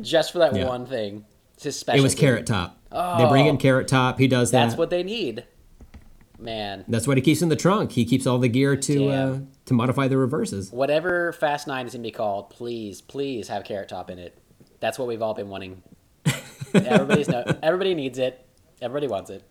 [0.00, 0.66] Just for that Yeah.
[0.66, 1.24] one thing.
[1.62, 2.78] It was Carrot Top.
[2.90, 4.18] They bring in Carrot Top.
[4.18, 4.66] He does that.
[4.66, 5.44] That's what they need.
[6.40, 7.92] Man, That's what he keeps in the trunk.
[7.92, 10.70] He keeps all the gear to uh, to modify the reverses.
[10.70, 14.38] whatever Fast Nine is gonna be called, please, please have Carrot Top in it.
[14.78, 15.82] That's what we've all been wanting.
[16.74, 18.46] Everybody's no, everybody needs it.
[18.80, 19.42] Everybody wants it.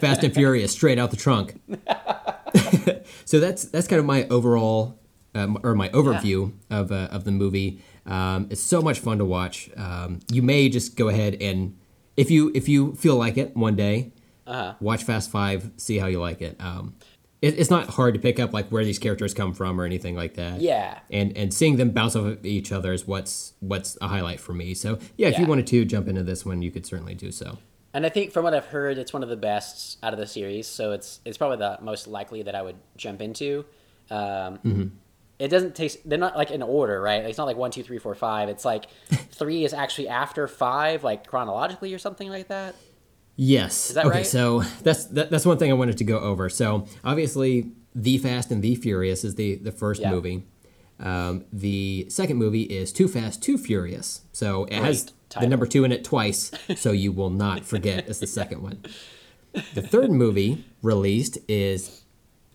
[0.00, 1.60] Fast and Furious, straight out the trunk.
[3.26, 4.98] so that's that's kind of my overall
[5.34, 7.82] um, or my overview of uh, of the movie.
[8.06, 9.68] Um, it's so much fun to watch.
[9.76, 11.76] Um, you may just go ahead and
[12.16, 14.12] if you if you feel like it one day,
[14.46, 14.74] Uh-huh.
[14.80, 16.56] watch Fast Five, see how you like it.
[16.60, 16.94] Um,
[17.42, 17.58] it.
[17.58, 20.34] It's not hard to pick up like where these characters come from or anything like
[20.34, 20.60] that.
[20.60, 20.98] Yeah.
[21.10, 24.52] And and seeing them bounce off of each other is what's what's a highlight for
[24.52, 24.74] me.
[24.74, 27.58] So yeah, if you wanted to jump into this one, you could certainly do so.
[27.92, 30.26] And I think from what I've heard, it's one of the best out of the
[30.26, 30.66] series.
[30.66, 33.64] So it's it's probably the most likely that I would jump into.
[34.10, 34.86] Um, Mm-hmm.
[35.38, 35.98] It doesn't taste.
[36.08, 37.22] They're not like in order, right?
[37.24, 38.48] It's not like one, two, three, four, five.
[38.48, 38.86] It's like
[39.32, 42.74] three is actually after five, like chronologically or something like that.
[43.36, 43.88] Yes.
[43.92, 44.26] that okay, right?
[44.26, 46.48] so that's that, that's one thing I wanted to go over.
[46.48, 50.10] So obviously, The Fast and the Furious is the the first Yeah.
[50.10, 50.44] movie.
[50.98, 54.22] Um, the second movie is Too Fast, Too Furious.
[54.32, 55.42] So it has Great.
[55.42, 58.82] the number two in it twice, so you will not forget it's the second one.
[59.74, 62.02] The third movie released is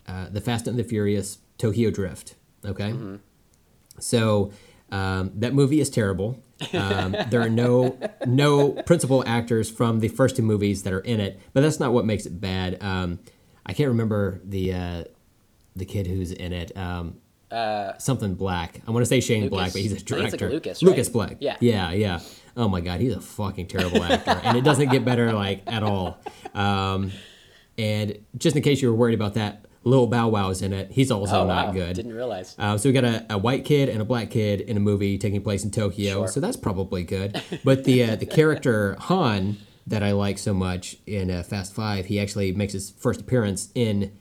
[0.07, 2.33] uh, The Fast and the Furious Tokyo Drift.
[2.65, 2.89] Okay?
[2.91, 3.15] Mm-hmm.
[3.99, 4.51] So
[4.91, 6.41] um, that movie is terrible.
[6.73, 11.19] Um, there are no no principal actors from the first two movies that are in
[11.19, 12.81] it, but that's not what makes it bad.
[12.81, 13.19] Um,
[13.65, 15.03] I can't remember the uh,
[15.75, 16.75] the kid who's in it.
[16.77, 17.17] Um,
[17.51, 18.81] uh, something Black.
[18.87, 19.57] I want to say Shane Lucas.
[19.57, 20.45] Black, but he's a director.
[20.45, 20.89] Like Lucas, right?
[20.89, 21.37] Lucas Black.
[21.39, 22.19] Yeah, yeah, yeah.
[22.55, 25.83] Oh my God, he's a fucking terrible actor, and it doesn't get better like at
[25.83, 26.17] all.
[26.53, 27.11] Um,
[27.77, 30.91] and just in case you were worried about that, Lil Bow Wow's in it.
[30.91, 31.73] He's also oh, not wow.
[31.73, 31.95] good.
[31.95, 32.55] Didn't realize.
[32.57, 35.17] Uh, so we got a, a, white kid and a black kid in a movie
[35.17, 36.19] taking place in Tokyo.
[36.19, 36.27] Sure.
[36.27, 37.41] So that's probably good.
[37.63, 39.57] But the uh, the character Han
[39.87, 43.69] that I like so much in uh, Fast Five, he actually makes his first appearance
[43.75, 44.11] in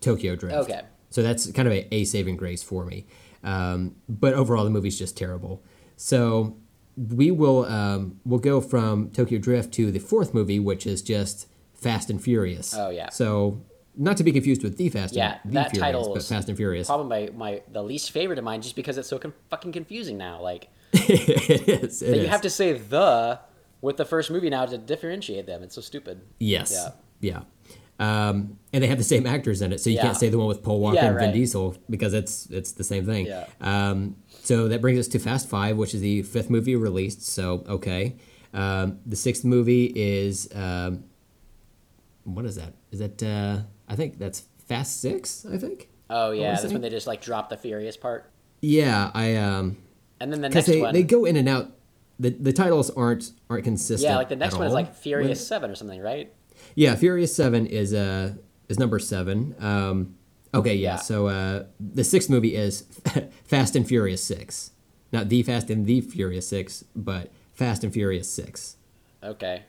[0.00, 0.56] Tokyo Drift.
[0.56, 0.82] Okay.
[1.10, 3.06] So that's kind of a, a saving grace for me.
[3.42, 5.62] Um, but overall, the movie's just terrible.
[5.96, 6.56] So
[6.96, 11.46] we will um, we'll go from Tokyo Drift to the fourth movie, which is just
[11.74, 12.74] Fast and Furious.
[12.74, 13.10] Oh yeah.
[13.10, 13.60] So
[13.96, 16.48] not to be confused with the Fast yeah, and the that Furious, title but Fast
[16.48, 16.86] and Furious.
[16.86, 20.18] Probably my, my the least favorite of mine, just because it's so con- fucking confusing
[20.18, 20.40] now.
[20.40, 22.02] Like it is.
[22.02, 22.22] It that is.
[22.22, 23.40] you have to say the
[23.80, 25.62] with the first movie now to differentiate them.
[25.62, 26.20] It's so stupid.
[26.38, 26.72] Yes.
[26.72, 26.90] Yeah.
[27.20, 27.42] Yeah.
[27.98, 30.02] Um, and they have the same actors in it, so you yeah.
[30.02, 31.34] can't say the one with Paul Walker yeah, and Vin right.
[31.34, 33.26] Diesel because it's it's the same thing.
[33.26, 33.46] Yeah.
[33.60, 37.24] Um, so that brings us to Fast Five, which is the fifth movie released.
[37.24, 38.16] So okay,
[38.52, 41.04] um, the sixth movie is um,
[42.24, 42.74] what is that?
[42.90, 45.46] Is that uh, I think that's Fast Six?
[45.46, 45.88] I think.
[46.10, 48.30] Oh yeah, that's when they just like drop the Furious part.
[48.60, 49.78] Yeah, I um.
[50.20, 51.72] And then the next they, one, they go in and out.
[52.18, 54.10] The, the titles aren't aren't consistent.
[54.10, 54.68] Yeah, like the next one all.
[54.68, 56.32] is like Furious when, Seven or something, right?
[56.74, 58.34] Yeah, Furious Seven is uh
[58.68, 59.54] is number seven.
[59.58, 60.16] Um,
[60.54, 60.92] okay, yeah.
[60.92, 60.96] yeah.
[60.96, 62.82] So uh, the sixth movie is
[63.44, 64.70] Fast and Furious Six,
[65.12, 68.76] not the Fast and the Furious Six, but Fast and Furious Six.
[69.22, 69.64] Okay.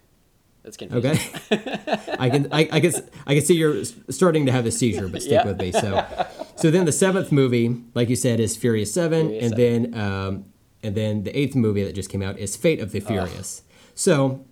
[0.66, 1.12] That's confusing.
[1.52, 2.92] Okay, I can I, I can
[3.28, 5.46] I can see you're starting to have a seizure, but stick yep.
[5.46, 5.72] with me.
[5.72, 6.04] So,
[6.56, 9.92] so then the seventh movie, like you said, is Furious Seven, Furious and 7.
[9.92, 10.46] then um,
[10.82, 13.62] and then the eighth movie that just came out is Fate of the Furious.
[13.94, 14.44] So,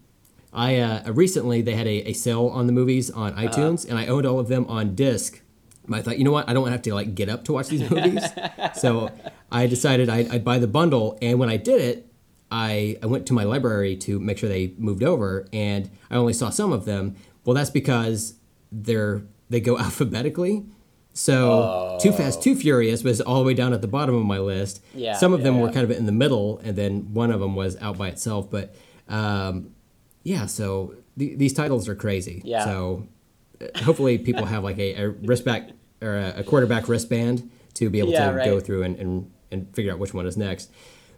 [0.53, 3.47] I uh, recently they had a, a sale on the movies on uh-huh.
[3.47, 5.41] iTunes, uh and I owned all of them on disc.
[5.91, 6.47] I thought, you know what?
[6.47, 8.23] I don't have to like get up to watch these movies.
[8.75, 9.09] so
[9.51, 12.12] I decided I'd, I'd buy the bundle, and when I did it,
[12.51, 16.33] I, I went to my library to make sure they moved over, and I only
[16.33, 17.15] saw some of them.
[17.45, 18.35] Well, that's because
[18.71, 20.65] they're they go alphabetically.
[21.15, 21.99] So oh.
[22.01, 24.83] Too Fast, Too Furious was all the way down at the bottom of my list.
[24.93, 25.61] Yeah, some of yeah, them yeah.
[25.61, 28.49] were kind of in the middle, and then one of them was out by itself.
[28.49, 28.75] But
[29.07, 29.73] um,
[30.23, 32.41] yeah, so th- these titles are crazy.
[32.43, 32.65] Yeah.
[32.65, 33.07] So
[33.61, 35.71] uh, hopefully people have like a, a wristback
[36.01, 38.45] or a, a quarterback wristband to be able yeah, to right.
[38.45, 40.71] go through and, and, and figure out which one is next.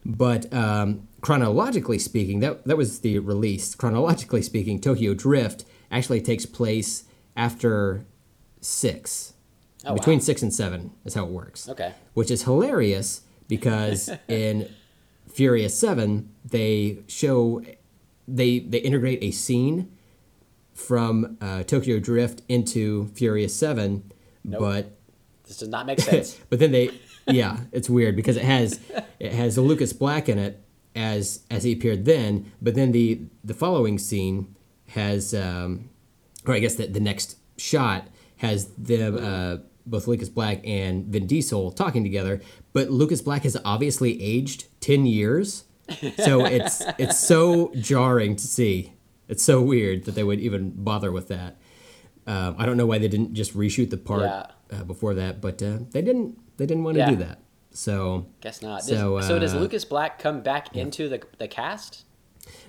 [0.05, 3.73] But um, chronologically speaking, that that was the release.
[3.73, 7.05] Chronologically speaking, Tokyo Drift actually takes place
[7.35, 8.05] after
[8.61, 9.33] six.
[9.87, 10.23] Oh, Between wow.
[10.23, 11.67] six and seven is how it works.
[11.67, 11.93] Okay.
[12.13, 14.69] Which is hilarious because in
[15.27, 17.63] Furious Seven they show
[18.27, 19.91] they they integrate a scene
[20.75, 24.11] from uh, Tokyo Drift into Furious Seven,
[24.43, 24.59] Nope.
[24.59, 24.97] but
[25.47, 26.35] This does not make sense.
[26.51, 26.91] but then they
[27.27, 28.79] yeah it's weird because it has
[29.19, 30.61] it has lucas black in it
[30.95, 34.55] as as he appeared then but then the the following scene
[34.89, 35.89] has um
[36.45, 41.27] or i guess the, the next shot has them uh both lucas black and vin
[41.27, 42.41] diesel talking together
[42.73, 45.65] but lucas black has obviously aged 10 years
[46.23, 48.93] so it's it's so jarring to see
[49.27, 51.57] it's so weird that they would even bother with that
[52.27, 54.45] um, i don't know why they didn't just reshoot the part Yeah.
[54.79, 57.09] uh, before that but uh, they didn't they didn't want to Yeah.
[57.09, 57.39] do that.
[57.75, 58.83] So Guess not.
[58.83, 62.03] So, Does- so does uh, Lucas Black come back into the the cast?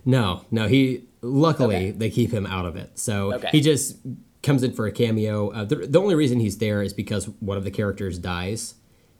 [0.05, 0.69] no, no.
[0.69, 1.91] He luckily Okay.
[1.93, 2.99] they keep him out of it.
[2.99, 3.49] So Okay.
[3.53, 3.99] he just
[4.43, 5.51] comes in for a cameo.
[5.51, 8.75] Uh, the, the only reason he's there is because one of the characters dies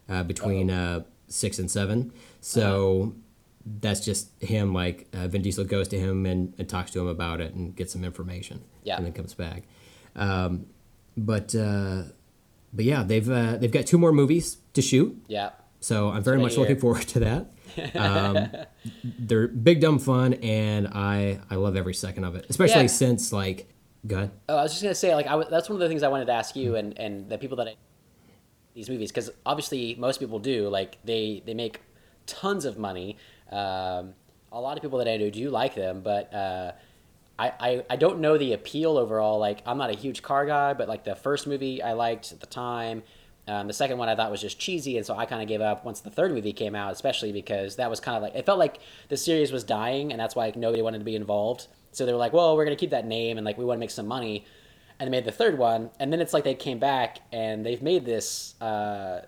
[0.09, 2.11] uh, between uh, six and seven.
[2.41, 3.13] So
[3.65, 4.73] that's just him.
[4.73, 7.75] Like uh, Vin Diesel goes to him and, and talks to him about it and
[7.75, 8.63] gets some information.
[8.83, 8.97] Yeah.
[8.97, 9.63] and then comes back.
[10.15, 10.65] Um,
[11.17, 12.03] but uh,
[12.73, 15.21] but yeah, they've uh, they've got two more movies to shoot.
[15.27, 15.49] Yeah.
[15.79, 16.61] So I'm very much hear.
[16.61, 17.51] looking forward to that.
[17.93, 18.47] Um,
[19.03, 22.47] they're big dumb fun, and I I love every second of it.
[22.49, 22.87] Especially Yeah.
[22.87, 23.69] since like,
[24.07, 24.31] go ahead.
[24.49, 26.07] Oh, I was just gonna say, like, I w- that's one of the things I
[26.07, 27.75] wanted to ask you and and the people that I,
[28.73, 30.69] these movies, because obviously most people do.
[30.69, 31.81] Like, they they make
[32.25, 33.17] tons of money.
[33.51, 34.13] Um,
[34.51, 36.71] a lot of people that I know do like them, but uh,
[37.37, 39.37] I, I I don't know the appeal overall.
[39.37, 42.39] Like, I'm not a huge car guy, but like the first movie I liked at
[42.39, 43.03] the time.
[43.47, 45.61] Um, the second one I thought was just cheesy, and so I kind of gave
[45.61, 48.45] up once the third movie came out, especially because that was kind of like it
[48.45, 51.67] felt like the series was dying, and that's why like, nobody wanted to be involved.
[51.91, 53.79] So they were like, "Well, we're gonna keep that name, and like we want to
[53.79, 54.45] make some money,"
[54.99, 57.81] and they made the third one, and then it's like they came back and they've
[57.81, 59.21] made this, uh,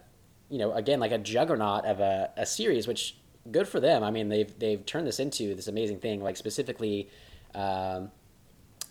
[0.49, 3.15] you know, again like a juggernaut of a, a series, which
[3.51, 4.03] good for them.
[4.03, 7.09] I mean, they've they've turned this into this amazing thing, like specifically.
[7.55, 8.11] Um,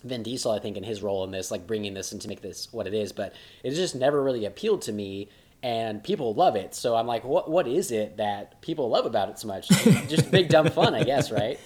[0.03, 2.41] Vin Diesel, I think, in his role in this, like bringing this and to make
[2.41, 3.33] this what it is, but
[3.63, 5.29] it just never really appealed to me,
[5.61, 6.73] and people love it.
[6.75, 9.67] So I'm like, what what is it that people love about it so much?
[10.07, 11.59] just big dumb fun, I guess, right?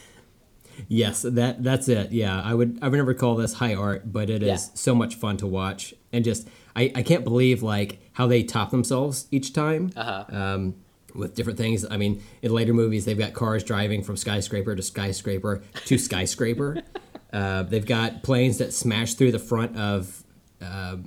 [0.87, 2.11] Yes, that that's it.
[2.11, 4.57] Yeah, I would I would never call this high art, but it is Yeah.
[4.73, 8.71] so much fun to watch, and just I, I can't believe like how they top
[8.71, 9.91] themselves each time.
[9.95, 10.25] Uh-huh.
[10.35, 10.75] Um,
[11.13, 11.85] with different things.
[11.91, 16.81] I mean, in later movies, they've got cars driving from skyscraper to skyscraper to skyscraper.
[17.33, 20.23] uh, they've got planes that smash through the front of
[20.61, 20.97] uh,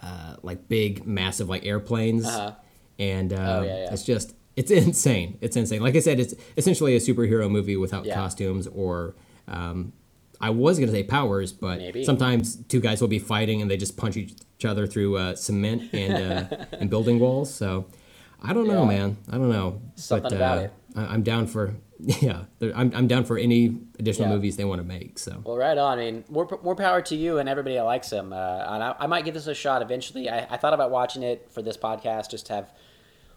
[0.00, 2.26] uh, like big, massive like airplanes,
[2.98, 3.58] and um, Uh-huh.
[3.58, 3.92] Oh, yeah, yeah.
[3.92, 5.38] it's just it's insane.
[5.40, 5.80] It's insane.
[5.82, 8.14] Like I said, it's essentially a superhero movie without Yeah.
[8.14, 9.14] costumes or.
[9.48, 9.92] Um,
[10.38, 12.04] I was gonna say powers, but Maybe.
[12.04, 14.34] sometimes two guys will be fighting and they just punch each
[14.66, 16.12] other through uh, cement and
[16.52, 17.54] uh, and building walls.
[17.54, 17.86] So
[18.42, 19.16] I don't know, man.
[19.30, 19.80] I don't know.
[19.94, 20.72] Something but, about uh, it.
[20.94, 22.44] I- I'm down for yeah.
[22.74, 24.34] I'm I'm down for any additional Yeah.
[24.34, 25.18] movies they want to make.
[25.18, 25.98] So Well, right on.
[25.98, 28.32] I mean, more more power to you and everybody that likes him.
[28.32, 28.36] Uh,
[28.68, 30.28] and I, I might give this a shot eventually.
[30.28, 32.74] I, I thought about watching it for this podcast, just to have a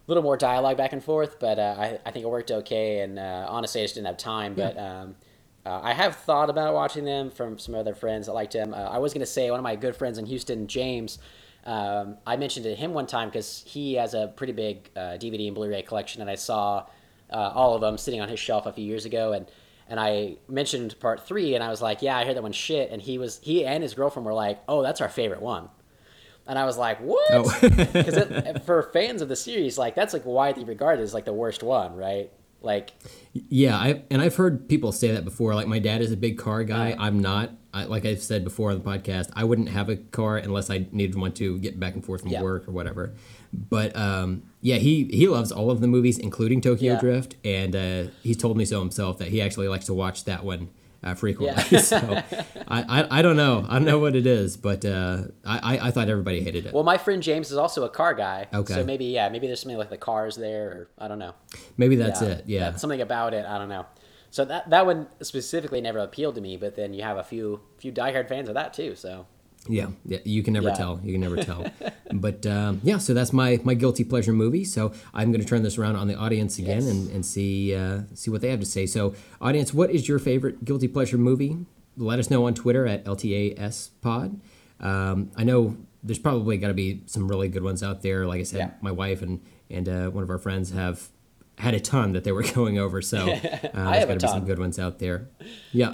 [0.08, 1.40] little more dialogue back and forth.
[1.40, 3.00] But uh, I, I think it worked okay.
[3.02, 4.56] And uh, honestly, I just didn't have time.
[4.56, 5.16] But um,
[5.66, 8.74] uh, I have thought about watching them from some other friends that liked him.
[8.74, 11.20] Uh, I was going to say one of my good friends in Houston, James.
[11.66, 15.48] Um, I mentioned to him one time because he has a pretty big uh, DVD
[15.48, 16.86] and Blu-ray collection, and I saw
[17.32, 19.46] uh, all of them sitting on his shelf a few years ago, and
[19.88, 22.92] and I mentioned part three, and I was like, yeah, I heard that one shit,
[22.92, 25.70] and he was he and his girlfriend were like, oh, that's our favorite one,
[26.48, 27.32] and I was like, what?
[27.32, 27.60] Oh.
[27.94, 31.64] Because for fans of the series, like that's like widely regarded as like the worst
[31.64, 32.32] one, right?
[32.62, 32.92] Like,
[33.34, 35.56] yeah, I and I've heard people say that before.
[35.56, 36.96] Like my dad is a big car guy.
[37.00, 37.52] I'm not.
[37.74, 40.88] I, like I've said before on the podcast, I wouldn't have a car unless I
[40.92, 42.42] needed one to get back and forth from Yeah.
[42.42, 43.14] work or whatever.
[43.54, 47.00] But um, yeah, he he loves all of the movies, including Tokyo Yeah.
[47.00, 50.44] Drift, and uh, he's told me so himself that he actually likes to watch that
[50.44, 50.70] one
[51.04, 51.64] uh, frequently.
[51.72, 51.80] Yeah.
[51.82, 51.98] so
[52.68, 53.66] I, I I don't know.
[53.68, 56.74] I don't know what it is, but uh, I, I thought everybody hated it.
[56.74, 58.74] well, my friend James is also a car guy, Okay.
[58.74, 61.34] so maybe yeah, maybe there's something like the cars there, or I don't know.
[61.78, 62.44] Maybe that's it.
[62.48, 62.72] Yeah.
[62.72, 63.46] that- something about it.
[63.46, 63.86] I don't know.
[64.32, 67.62] So that that one specifically never appealed to me, but then you have a few
[67.80, 68.94] few diehard fans of that too.
[68.96, 69.26] So
[69.68, 70.76] Yeah, yeah, you can never Yeah.
[70.76, 71.00] tell.
[71.04, 71.66] You can never tell.
[72.14, 74.64] but um, yeah, so that's my my guilty pleasure movie.
[74.64, 76.88] So I'm going to turn this around on the audience again Yes.
[76.90, 78.86] and, and see uh, see what they have to say.
[78.86, 81.66] So audience, what is your favorite guilty pleasure movie?
[81.98, 84.40] Let us know on Twitter at LTAS Pod.
[84.80, 88.26] Um, I know there's probably got to be some really good ones out there.
[88.26, 88.70] Like I said, Yeah.
[88.82, 91.10] my wife and and uh, one of our friends have
[91.58, 93.02] had a ton that they were going over.
[93.02, 95.28] So uh, there's have a got to be some good ones out there.
[95.74, 95.92] Yeah.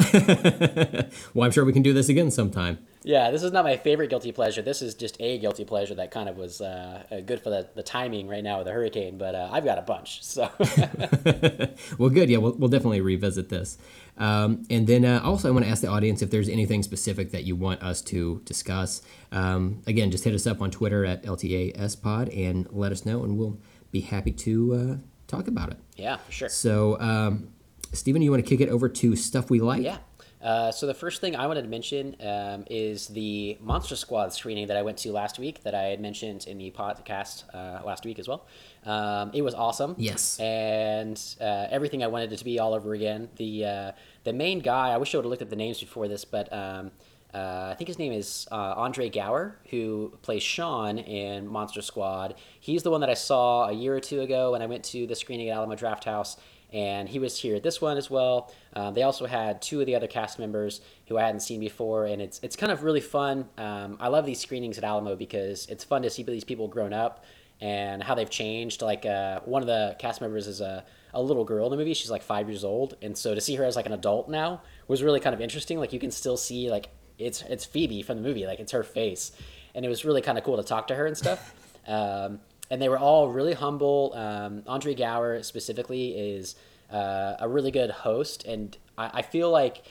[1.33, 2.77] well, I'm sure we can do this again sometime.
[3.05, 4.63] Yeah, this is not my favorite guilty pleasure.
[4.63, 7.69] This is just a guilty pleasure that kind of was uh, uh, good for the,
[7.75, 9.19] the timing right now with the hurricane.
[9.19, 10.23] But uh, I've got a bunch.
[10.23, 10.49] So
[11.99, 12.29] Well, good.
[12.31, 13.77] Yeah, we'll, we'll definitely revisit this.
[14.17, 17.31] Um, and then uh, also, I want to ask the audience if there's anything specific
[17.31, 19.03] that you want us to discuss.
[19.31, 23.37] Um, again, just hit us up on Twitter at LTASPod and let us know, and
[23.37, 23.59] we'll
[23.91, 25.77] be happy to uh, talk about it.
[25.95, 26.49] yeah, sure.
[26.49, 27.49] So, um,
[27.93, 29.83] Stephen, you want to kick it over to stuff we like?
[29.83, 29.97] Yeah.
[30.45, 34.67] Uh, so the first thing I wanted to mention um, is the Monster Squad screening
[34.67, 38.05] that I went to last week that I had mentioned in the podcast uh, last
[38.05, 38.45] week as well.
[38.85, 39.95] Um, it was awesome.
[39.97, 40.39] Yes.
[40.39, 43.27] And uh, everything I wanted it to be all over again.
[43.37, 43.91] The uh,
[44.23, 46.53] the main guy, I wish I would have looked at the names before this, but
[46.53, 46.91] um,
[47.33, 52.35] uh, I think his name is uh, Andre Gower, who plays Sean in Monster Squad.
[52.61, 55.05] He's the one that I saw a year or two ago when I went to
[55.07, 56.37] the screening at Alamo Draft House
[56.75, 58.51] and he was here at this one as well.
[58.73, 62.05] Um, they also had two of the other cast members who I hadn't seen before,
[62.05, 63.47] and it's it's kind of really fun.
[63.57, 66.91] Um, I love these screenings at Alamo because it's fun to see these people grown
[66.91, 67.23] up
[67.61, 68.81] and how they've changed.
[68.81, 71.93] Like uh, one of the cast members is a, a little girl in the movie;
[71.93, 74.61] she's like five years old, and so to see her as like an adult now
[74.89, 75.79] was really kind of interesting.
[75.79, 78.83] Like you can still see like it's it's Phoebe from the movie, like it's her
[78.83, 79.31] face,
[79.73, 81.53] and it was really kind of cool to talk to her and stuff.
[81.87, 82.39] Um,
[82.69, 84.13] and they were all really humble.
[84.15, 86.55] Um, Andre Gower specifically is
[86.91, 89.83] uh, a really good host, and I, I feel like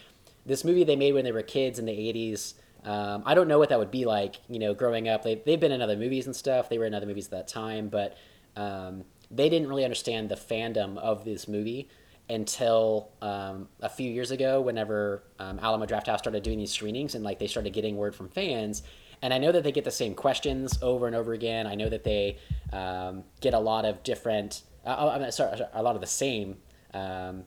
[0.47, 2.55] this movie they made when they were kids in the '80s.
[2.85, 5.23] Um, I don't know what that would be like, you know, growing up.
[5.23, 6.69] They they've been in other movies and stuff.
[6.69, 8.17] They were in other movies at that time, but
[8.57, 11.89] um, they didn't really understand the fandom of this movie
[12.29, 14.61] until um, a few years ago.
[14.61, 18.15] Whenever um, Alamo Draft House started doing these screenings, and like they started getting word
[18.15, 18.83] from fans,
[19.25, 21.67] and I know that they get the same questions over and over again.
[21.67, 22.37] I know that they
[22.75, 26.59] um, get a lot of different, uh, oh, I'm sorry, a lot of the same,
[26.93, 27.45] um,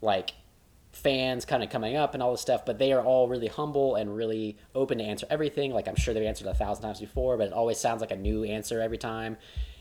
[0.00, 0.30] like
[0.92, 3.96] fans kind of coming up and all this stuff, but they are all really humble
[3.96, 5.72] and really open to answer everything.
[5.72, 8.16] Like I'm sure they've answered a thousand times before, but it always sounds like a
[8.16, 9.36] new answer every time.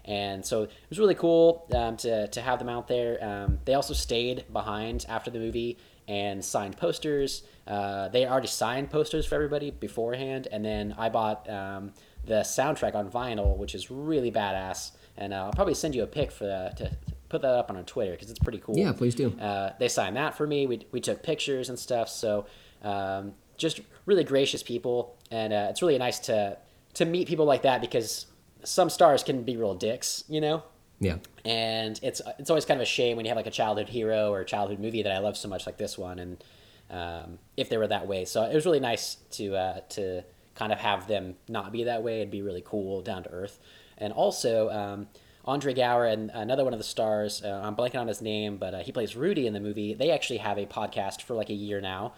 [0.05, 3.23] And so it was really cool um, to, to have them out there.
[3.23, 5.77] Um, they also stayed behind after the movie
[6.07, 7.43] and signed posters.
[7.69, 11.93] Uh, they already signed posters for everybody beforehand, and then I bought um,
[12.25, 14.91] the soundtrack on vinyl, which is really badass.
[15.17, 16.91] And uh, I'll probably send you a pic for the, to
[17.29, 18.75] put that up on our Twitter because it's pretty cool.
[18.77, 19.37] Yeah, please do.
[19.39, 20.65] Uh, they signed that for me.
[20.65, 22.09] We, we took pictures and stuff.
[22.09, 22.47] So
[22.81, 26.57] um, just really gracious people, and uh, it's really nice to
[26.95, 28.25] to meet people like that because
[28.63, 30.63] some stars can be real dicks, you know.
[30.99, 31.17] Yeah.
[31.45, 34.31] And it's it's always kind of a shame when you have like a childhood hero
[34.31, 36.43] or a childhood movie that I love so much like this one, and
[36.89, 40.23] um, if they were that way, so it was really nice to uh, to
[40.55, 43.59] kind of have them not be that way and be really cool, down to earth,
[43.97, 44.69] and also.
[44.69, 45.07] Um,
[45.45, 48.75] Andre Gower and another one of the stars, uh, I'm blanking on his name, but
[48.75, 49.95] uh, he plays Rudy in the movie.
[49.95, 52.13] They actually have a podcast for like a year now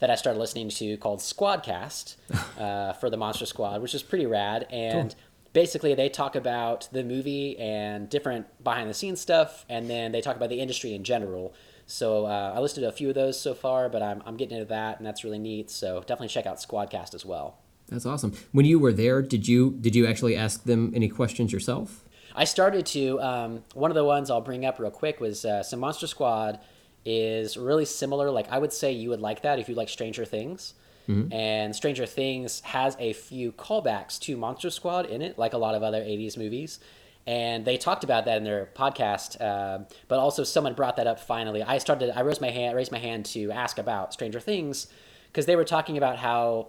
[0.00, 2.16] that I started listening to called Squadcast
[2.58, 4.66] uh, for the Monster Squad, which is pretty rad.
[4.70, 5.18] And cool.
[5.52, 10.20] basically, they talk about the movie and different behind the scenes stuff, and then they
[10.20, 11.54] talk about the industry in general.
[11.90, 14.68] So uh, I listed a few of those so far, but I'm, I'm getting into
[14.68, 15.70] that, and that's really neat.
[15.70, 17.58] So definitely check out Squadcast as well.
[17.88, 18.32] That's awesome.
[18.52, 22.04] When you were there, did you did you actually ask them any questions yourself?
[22.34, 23.20] I started to.
[23.20, 26.60] Um, one of the ones I'll bring up real quick was uh, some Monster Squad
[27.04, 28.30] is really similar.
[28.30, 30.74] Like I would say you would like that if you like Stranger Things.
[31.08, 31.32] Mm-hmm.
[31.32, 35.74] And Stranger Things has a few callbacks to Monster Squad in it, like a lot
[35.74, 36.78] of other 80s movies.
[37.26, 41.20] And they talked about that in their podcast, uh, but also someone brought that up
[41.20, 41.62] finally.
[41.62, 44.86] I started, I raised my hand, raised my hand to ask about Stranger Things
[45.26, 46.68] because they were talking about how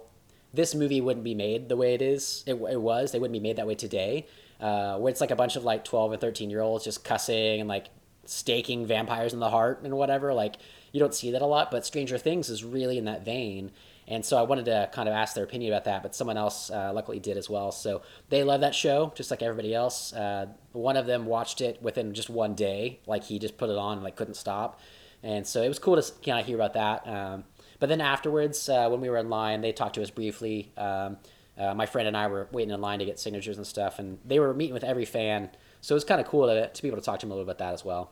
[0.54, 2.44] this movie wouldn't be made the way it is.
[2.46, 3.12] It, it was.
[3.12, 4.26] They wouldn't be made that way today
[4.62, 7.60] uh, where it's like a bunch of like 12 and 13 year olds just cussing
[7.60, 7.88] and like
[8.24, 10.32] staking vampires in the heart and whatever.
[10.32, 10.56] Like
[10.92, 13.72] you don't see that a lot, but Stranger Things is really in that vein.
[14.08, 16.70] And so I wanted to kind of ask their opinion about that, but someone else
[16.70, 17.70] uh, luckily did as well.
[17.70, 20.12] So they love that show, just like everybody else.
[20.12, 23.76] Uh, one of them watched it within just one day, like he just put it
[23.76, 24.80] on and like couldn't stop.
[25.22, 27.06] And so it was cool to kind of hear about that.
[27.06, 27.44] Um,
[27.78, 30.72] but then afterwards, uh, when we were in line, they talked to us briefly.
[30.76, 31.16] Um,
[31.58, 34.18] uh, my friend and I were waiting in line to get signatures and stuff, and
[34.24, 35.50] they were meeting with every fan.
[35.80, 37.34] So it was kind of cool to, to be able to talk to them a
[37.34, 38.10] little bit about that as well.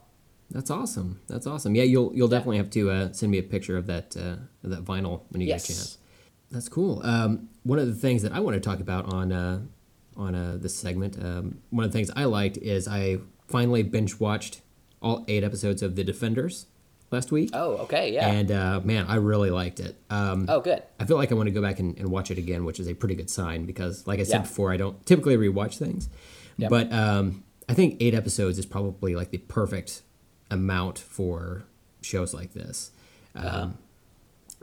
[0.51, 1.21] That's awesome.
[1.29, 1.75] That's awesome.
[1.75, 4.71] Yeah, you'll you'll definitely have to uh, send me a picture of that uh, of
[4.71, 5.67] that vinyl when you yes.
[5.67, 5.99] get a chance.
[6.51, 7.01] That's cool.
[7.05, 9.61] Um, one of the things that I want to talk about on uh,
[10.17, 14.19] on uh, this segment, um, one of the things I liked is I finally binge
[14.19, 14.61] watched
[15.01, 16.67] all eight episodes of The Defenders
[17.11, 17.51] last week.
[17.53, 18.29] Oh, okay, yeah.
[18.29, 19.97] And uh, man, I really liked it.
[20.11, 20.83] Um, oh, good.
[20.99, 22.89] I feel like I want to go back and, and, watch it again, which is
[22.89, 24.43] a pretty good sign because, like I said yeah.
[24.43, 26.09] before, I don't typically rewatch things.
[26.59, 26.71] Yep.
[26.71, 30.03] But um, I think eight episodes is probably like the perfect
[30.51, 31.65] amount for
[32.03, 32.91] shows like this.
[33.35, 33.63] Uh-huh.
[33.63, 33.79] Um,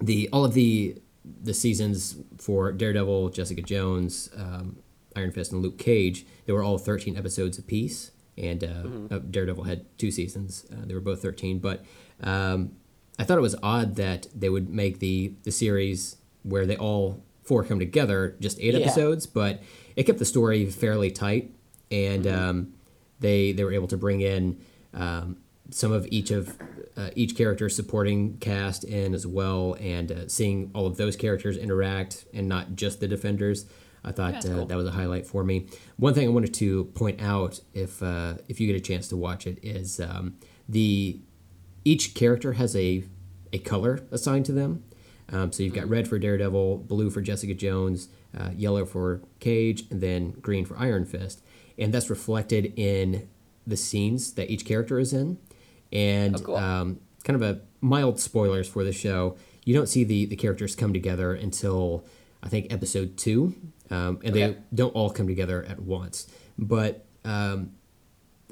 [0.02, 1.02] the all of the
[1.44, 4.78] the seasons for Daredevil, Jessica Jones, um,
[5.16, 8.12] Iron Fist, and Luke Cage, they were all 13 episodes apiece.
[8.38, 9.14] And uh, mm-hmm.
[9.14, 10.66] uh, Daredevil had two seasons.
[10.72, 11.60] Uh, they were both 13.
[11.60, 11.84] But
[12.22, 12.74] um,
[13.20, 17.24] I thought it was odd that they would make the the series where they all
[17.44, 18.82] four come together just eight yeah.
[18.82, 19.62] episodes, but
[19.96, 21.52] it kept the story fairly tight,
[21.90, 22.50] and mm-hmm.
[22.50, 22.74] um,
[23.20, 24.60] they they were able to bring in
[24.94, 25.38] um,
[25.72, 26.58] some of each of
[26.96, 31.58] uh, each character supporting cast in as well, and uh, seeing all of those characters
[31.58, 33.66] interact and not just the defenders.
[34.04, 34.66] I thought yeah, uh, cool.
[34.68, 35.68] that was a highlight for me.
[35.98, 39.18] One thing I wanted to point out, if uh, if you get a chance to
[39.18, 40.38] watch it, is um,
[40.68, 41.20] the
[41.84, 43.04] each character has a
[43.54, 44.84] a color assigned to them.
[45.30, 48.08] Um, so you've got red for Daredevil, blue for Jessica Jones,
[48.38, 51.44] uh, yellow for Cage, and then green for Iron Fist,
[51.78, 53.28] and that's reflected in
[53.66, 55.38] the scenes that each character is in.
[55.92, 56.56] And oh, cool.
[56.58, 59.38] um, kind of a mild spoilers for the show.
[59.66, 62.06] You don't see the the characters come together until
[62.42, 63.56] I think episode two,
[63.90, 64.52] um, and okay.
[64.52, 66.28] they don't all come together at once.
[66.58, 67.72] But um,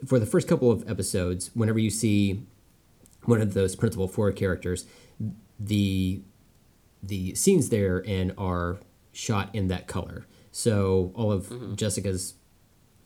[0.06, 2.46] for the first couple of episodes, whenever you see
[3.24, 4.86] one of those principal four characters,
[5.60, 6.22] the
[7.02, 8.80] the scenes there and are
[9.12, 10.26] shot in that color.
[10.52, 11.76] So all of mm-hmm.
[11.76, 12.36] Jessica's,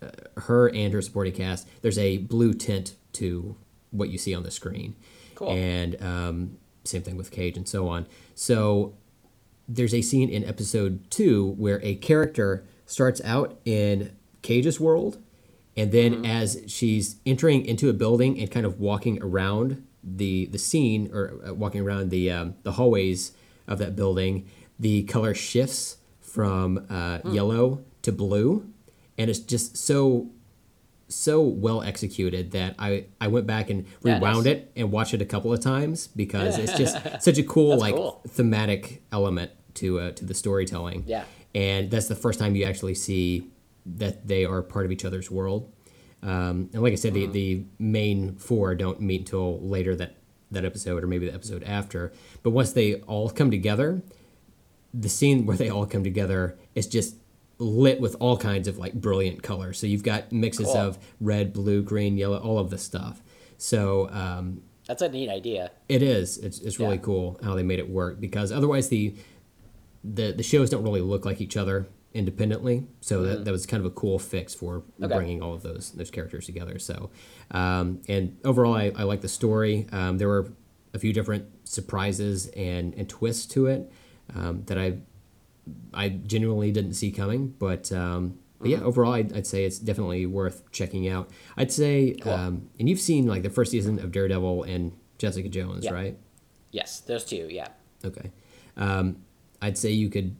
[0.01, 0.09] uh,
[0.41, 3.55] her and her supporting cast, there's a blue tint to
[3.91, 4.95] what you see on the screen.
[5.35, 5.49] Cool.
[5.51, 8.07] And um, same thing with Cage and so on.
[8.35, 8.93] So
[9.67, 15.21] there's a scene in episode two where a character starts out in Cage's world,
[15.77, 16.25] and then mm-hmm.
[16.25, 21.39] as she's entering into a building and kind of walking around the the scene or
[21.45, 23.33] uh, walking around the um, the hallways
[23.67, 28.67] of that building, the color shifts from uh, yellow to blue,
[29.17, 30.29] and it's just so
[31.09, 34.53] so well executed that I, I went back and Yeah, rewound nice.
[34.55, 37.95] it and watched it a couple of times because it's just such a cool like
[37.95, 38.21] cool.
[38.27, 41.03] thematic element to uh, to the storytelling.
[41.07, 41.23] Yeah.
[41.55, 43.49] and that's the first time you actually see
[43.85, 45.71] that they are part of each other's world.
[46.21, 47.31] Um, and like I said, Mm-hmm.
[47.31, 50.15] the, the main four don't meet until later that
[50.51, 52.11] that episode or maybe the episode after.
[52.43, 54.01] But once they all come together,
[54.93, 57.15] the scene where they all come together is just
[57.59, 59.77] lit with all kinds of like brilliant colors.
[59.77, 60.77] So you've got mixes Cool.
[60.77, 63.21] of red, blue, green, yellow, all of this stuff.
[63.57, 65.71] So um, That's a neat idea.
[65.89, 66.37] it is.
[66.37, 67.01] It's, it's really Yeah.
[67.01, 69.13] cool how they made it work because otherwise the
[70.03, 72.87] the the shows don't really look like each other independently.
[73.01, 75.03] So that, that was kind of a cool fix for Mm-hmm.
[75.03, 75.15] Okay.
[75.15, 76.79] bringing all of those those characters together.
[76.79, 77.09] So
[77.51, 79.87] um, and overall, I, I like the story.
[79.91, 80.53] Um, there were
[80.93, 83.91] a few different surprises and, and twists to it
[84.33, 84.99] um, that I
[85.93, 87.53] I genuinely didn't see coming.
[87.59, 88.81] But, um, but Mm-hmm.
[88.81, 91.29] yeah, overall, I'd, I'd say it's definitely worth checking out.
[91.55, 92.33] I'd say, Cool.
[92.33, 95.91] um, and you've seen like the first season of Daredevil and Jessica Jones, Yeah.
[95.93, 96.17] right?
[96.71, 97.47] Yes, those two.
[97.49, 97.69] Yeah.
[98.03, 98.31] Okay.
[98.75, 99.17] Um,
[99.61, 100.35] I'd say you could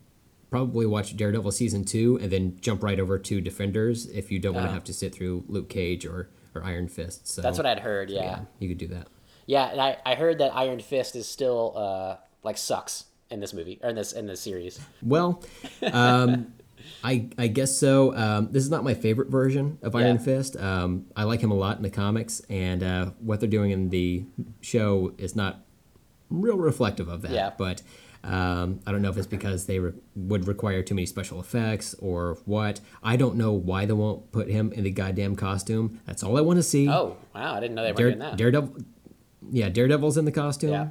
[0.50, 4.54] probably watch Daredevil season two and then jump right over to Defenders if you don't
[4.54, 4.74] want to Oh.
[4.74, 7.28] have to sit through Luke Cage or, or Iron Fist.
[7.28, 8.10] So That's what I'd heard.
[8.10, 8.22] Yeah.
[8.24, 9.08] yeah, you could do that.
[9.46, 13.54] Yeah, and I, I heard that Iron Fist is still uh like sucks in this
[13.54, 14.80] movie or in this in this series.
[15.02, 15.44] Well,
[15.94, 16.54] um,
[17.04, 18.16] I I guess so.
[18.16, 20.22] Um, this is not my favorite version of Iron Yeah.
[20.24, 20.58] Fist.
[20.58, 23.90] Um, I like him a lot in the comics, and uh, what they're doing in
[23.90, 24.24] the
[24.62, 25.62] show is not
[26.30, 27.32] real reflective of that.
[27.32, 27.52] Yeah.
[27.58, 27.82] But
[28.24, 31.94] um, I don't know if it's because they re- would require too many special effects
[32.00, 32.82] or what.
[33.04, 36.00] I don't know why they won't put him in the goddamn costume.
[36.06, 36.90] That's all I want to see.
[36.90, 38.38] Oh wow, I didn't know they were Dare, doing that.
[38.38, 38.76] Daredevil.
[39.52, 40.72] Yeah, Daredevil's in the costume.
[40.72, 40.88] Yeah.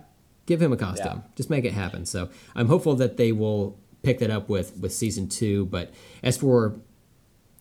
[0.48, 1.22] Give him a costume.
[1.24, 1.30] Yeah.
[1.36, 2.06] Just make it happen.
[2.06, 5.66] So I'm hopeful that they will pick that up with with season two.
[5.66, 5.92] But
[6.22, 6.80] as for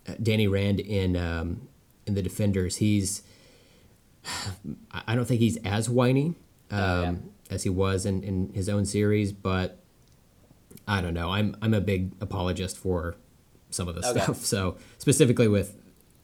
[0.07, 1.67] uh, Danny Rand in um,
[2.05, 3.21] in the Defenders, he's
[4.25, 6.35] I I don't think he's as whiny
[6.71, 7.13] um, Oh, yeah.
[7.51, 9.79] as he was in, in his own series, but
[10.87, 11.31] I don't know.
[11.31, 13.15] I'm I'm a big apologist for
[13.69, 14.21] some of this Okay.
[14.21, 14.37] stuff.
[14.53, 15.75] So specifically with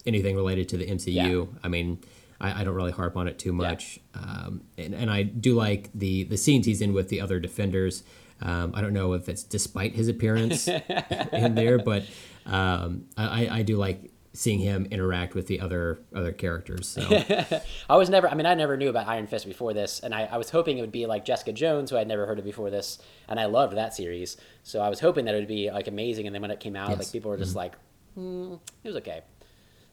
[0.06, 1.46] anything related to the MCU, Yeah.
[1.64, 2.00] I mean,
[2.44, 4.00] I, I don't really harp on it too much.
[4.14, 8.04] Um, and, and I do like the the scenes he's in with the other defenders.
[8.42, 10.68] Um, I don't know if it's despite his appearance
[11.32, 12.04] in there, but
[12.46, 16.88] um, I, I do like seeing him interact with the other other characters.
[16.90, 17.02] So
[17.90, 18.28] I was never.
[18.28, 20.78] I mean, I never knew about Iron Fist before this, and I, I was hoping
[20.78, 22.98] it would be like Jessica Jones, who I'd never heard of before this,
[23.30, 24.36] and I loved that series.
[24.64, 26.76] So I was hoping that it would be like amazing, and then when it came
[26.76, 27.00] out, Yes.
[27.00, 27.74] like people were just like,
[28.16, 29.22] hmm, it was okay.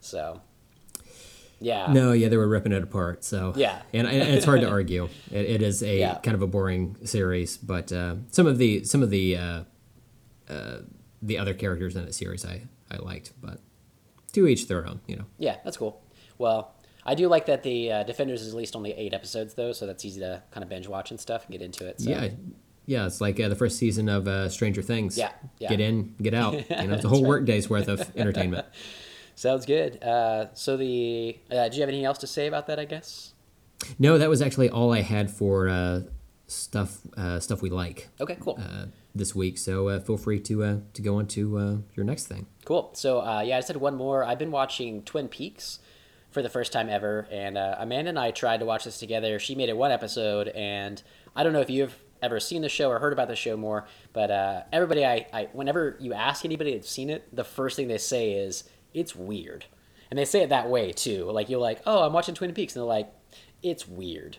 [0.00, 0.40] So,
[1.60, 3.22] yeah, no, yeah, they were ripping it apart.
[3.24, 3.82] So Yeah.
[3.92, 5.08] and, and it's hard to argue.
[5.30, 6.14] It, it is a Yeah.
[6.18, 9.62] kind of a boring series, but uh, some of the some of the uh,
[10.48, 10.78] uh,
[11.22, 13.60] the other characters in the series I I liked, but
[14.32, 15.24] to each their own, you know.
[15.38, 16.02] yeah, that's cool.
[16.38, 19.72] Well, I do like that the uh, Defenders is at least only eight episodes though,
[19.72, 22.00] so that's easy to kind of binge watch and stuff and get into it.
[22.00, 22.10] So.
[22.10, 22.28] Yeah,
[22.86, 25.16] yeah, it's like uh, the first season of uh, Stranger Things.
[25.18, 25.68] Yeah, yeah.
[25.68, 26.54] Get in, get out.
[26.54, 28.66] You know, it's a whole work day's worth of entertainment.
[29.40, 30.04] Sounds good.
[30.04, 32.78] Uh, so the uh, do you have anything else to say about that?
[32.78, 33.32] I guess.
[33.98, 36.00] No, that was actually all I had for uh,
[36.46, 38.60] stuff uh, stuff we like Okay, cool.
[38.62, 38.84] uh,
[39.14, 39.56] this week.
[39.56, 42.48] So uh, feel free to uh, to go on to uh, your next thing.
[42.66, 42.90] Cool.
[42.92, 44.24] So uh, yeah, I said one more.
[44.24, 45.78] I've been watching Twin Peaks
[46.30, 49.38] for the first time ever, and uh, Amanda and I tried to watch this together.
[49.38, 51.02] She made it one episode, and
[51.34, 53.86] I don't know if you've ever seen the show or heard about the show more,
[54.12, 57.88] but uh, everybody, I, I whenever you ask anybody that's seen it, the first thing
[57.88, 58.64] they say is
[58.94, 59.64] it's weird,
[60.10, 61.30] and they say it that way too.
[61.30, 63.12] Like you're like, oh, I'm watching Twin Peaks, and they're like,
[63.62, 64.38] it's weird.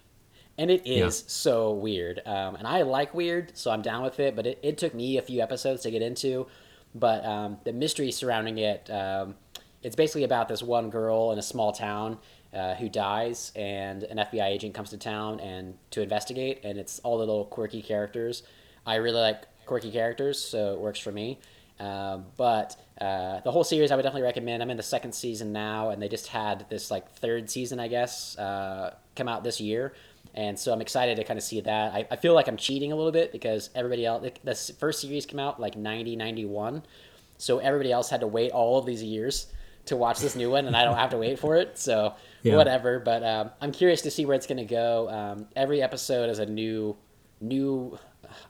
[0.57, 1.23] And it is Yeah.
[1.27, 2.21] so weird.
[2.25, 4.35] Um, and I like weird, so I'm down with it.
[4.35, 6.45] But it, it took me a few episodes to get into.
[6.93, 9.35] But um, the mystery surrounding it, um,
[9.81, 12.17] it's basically about this one girl in a small town
[12.53, 16.59] uh, who dies, and an FBI agent comes to town and to investigate.
[16.65, 18.43] And it's all the little quirky characters.
[18.85, 21.39] I really like quirky characters, so it works for me.
[21.81, 24.61] Um, but uh, the whole series, I would definitely recommend.
[24.61, 27.87] I'm in the second season now, and they just had this like third season, I
[27.87, 29.93] guess, uh, come out this year,
[30.35, 31.93] and so I'm excited to kind of see that.
[31.93, 35.25] I, I feel like I'm cheating a little bit because everybody else, the, first series
[35.25, 36.83] came out like 90, 91,
[37.37, 39.47] so everybody else had to wait all of these years
[39.87, 41.79] to watch this new one, and I don't have to wait for it.
[41.79, 42.13] So
[42.43, 42.55] Yeah.
[42.55, 42.99] whatever.
[42.99, 45.09] But um, I'm curious to see where it's going to go.
[45.09, 46.95] Um, every episode is a new,
[47.39, 47.97] new,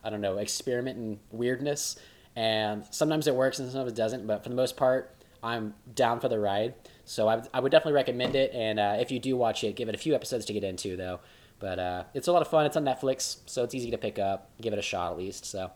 [0.03, 1.97] I don't know, experiment in weirdness,
[2.35, 4.27] and sometimes it works and sometimes it doesn't.
[4.27, 6.75] But for the most part, I'm down for the ride.
[7.05, 8.51] So I, I would definitely recommend it.
[8.53, 10.95] And uh, if you do watch it, give it a few episodes to get into
[10.95, 11.19] though.
[11.59, 12.65] But uh, it's a lot of fun.
[12.65, 14.49] It's on Netflix, so it's easy to pick up.
[14.59, 15.45] Give it a shot at least.
[15.45, 15.71] So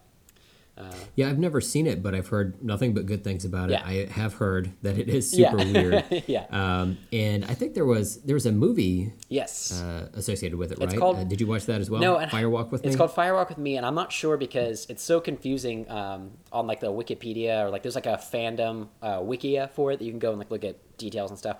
[0.77, 3.73] Uh, Yeah, I've never seen it, but I've heard nothing but good things about it.
[3.73, 3.85] Yeah.
[3.85, 5.52] I have heard that it is Yeah.
[5.52, 6.03] super weird.
[6.27, 6.45] yeah.
[6.52, 9.81] Um, and I think there was there was a movie yes.
[9.81, 10.99] uh, associated with it, It's right?
[10.99, 12.02] called- uh, did you watch that as well?
[12.02, 12.97] No, and- Firewalk with it's me.
[12.97, 16.68] called Fire Walk with Me, and I'm not sure because it's so confusing um, on
[16.68, 20.11] like the Wikipedia or like there's like a fandom uh, wikia for it that you
[20.11, 21.57] can go and like look at details and stuff.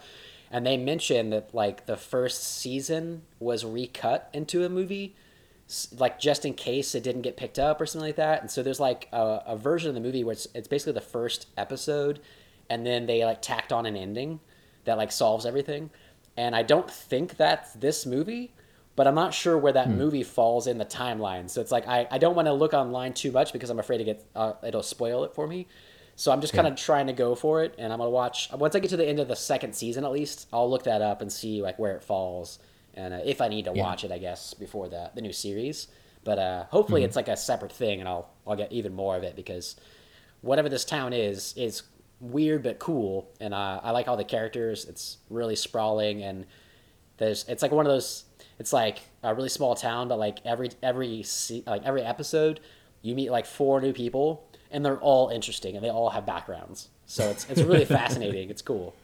[0.52, 5.16] And they mention that like the first season was recut into a movie,
[5.98, 8.42] like just in case it didn't get picked up or something like that.
[8.42, 11.02] And so there's like a, a version of the movie where it's, it's basically the
[11.02, 12.20] first episode,
[12.70, 14.40] and then they like tacked on an ending
[14.86, 15.90] that like solves everything.
[16.38, 18.52] And I don't think that's this movie
[18.96, 21.50] but I'm not sure where that movie falls in the timeline.
[21.50, 23.98] So it's like I, I don't want to look online too much because I'm afraid
[24.00, 25.68] to get uh, it'll spoil it for me.
[26.16, 28.74] So I'm just kind of trying to go for it, and I'm gonna watch once
[28.74, 30.48] I get to the end of the second season at least.
[30.54, 32.60] I'll look that up and see like where it falls,
[32.96, 35.88] and uh, if I need to watch it, I guess before the the new series.
[36.24, 39.24] But uh, hopefully it's like a separate thing, and I'll I'll get even more of
[39.24, 39.76] it because
[40.42, 41.84] whatever this town is is
[42.20, 44.86] weird but cool, and uh, I like all the characters.
[44.86, 46.46] It's really sprawling and
[47.18, 48.26] there's it's like one of those
[48.60, 52.60] it's like a really small town but like every every se- like every episode
[53.02, 56.90] you meet like four new people and they're all interesting and they all have backgrounds.
[57.06, 58.50] So it's it's really fascinating.
[58.50, 58.96] It's cool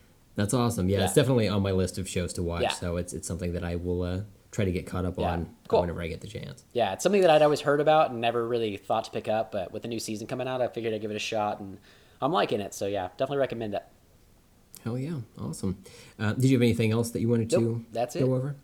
[0.41, 0.89] That's awesome.
[0.89, 2.63] Yeah, it's definitely on my list of shows to watch.
[2.63, 2.69] Yeah.
[2.69, 5.31] So it's it's something that I will uh, try to get caught up Yeah.
[5.33, 5.81] on Cool.
[5.81, 6.65] whenever I get the chance.
[6.73, 9.53] yeah it's something that i'd always heard about and never really thought to pick up
[9.53, 11.77] but with the new season coming out i figured i'd give it a shot and
[12.21, 13.83] i'm liking it so yeah definitely recommend it
[14.83, 15.77] Hell yeah, awesome.
[16.19, 18.37] Uh, did you have anything else that you wanted to that's go it.
[18.37, 18.55] over?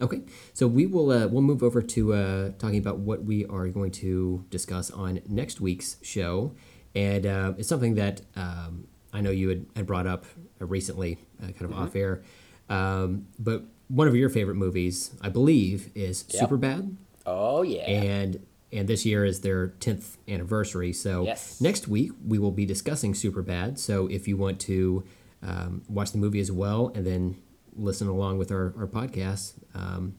[0.00, 0.22] Okay,
[0.54, 3.90] so we will uh, we'll move over to uh, talking about what we are going
[3.90, 6.54] to discuss on next week's show,
[6.94, 10.26] and uh, it's something that um, I know you had, had brought up
[10.60, 11.82] uh, recently, uh, kind of Mm-hmm.
[11.82, 12.22] off air.
[12.68, 16.50] Um, but one of your favorite movies, I believe, is Yep.
[16.50, 16.96] Superbad,
[17.26, 20.92] oh yeah and and this year is their 10th anniversary.
[20.92, 21.60] So Yes.
[21.60, 23.78] next week we will be discussing Superbad.
[23.78, 25.04] So if you want to
[25.42, 27.36] um, watch the movie as well and then
[27.76, 30.16] listen along with our, our podcast, um,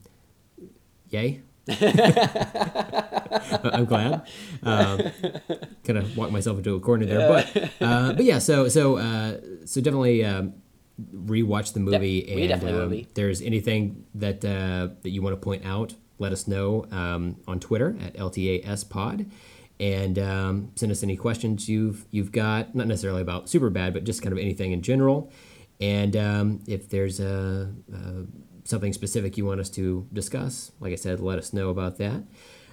[1.10, 1.42] yay.
[3.64, 4.22] I'm glad.
[4.62, 5.00] Um,
[5.84, 8.38] kind of walked myself into a corner there, but uh, but yeah.
[8.38, 10.54] So so uh, so definitely um,
[11.12, 15.34] rewatch the movie, we and definitely um, if there's anything that uh, that you want
[15.34, 19.26] to point out, let us know um, on Twitter at LTAS Pod,
[19.80, 22.74] and um, send us any questions you've you've got.
[22.74, 25.32] Not necessarily about Superbad, but just kind of anything in general.
[25.78, 28.22] And um, if there's a, uh
[28.66, 32.24] something specific you want us to discuss, like I said, let us know about that.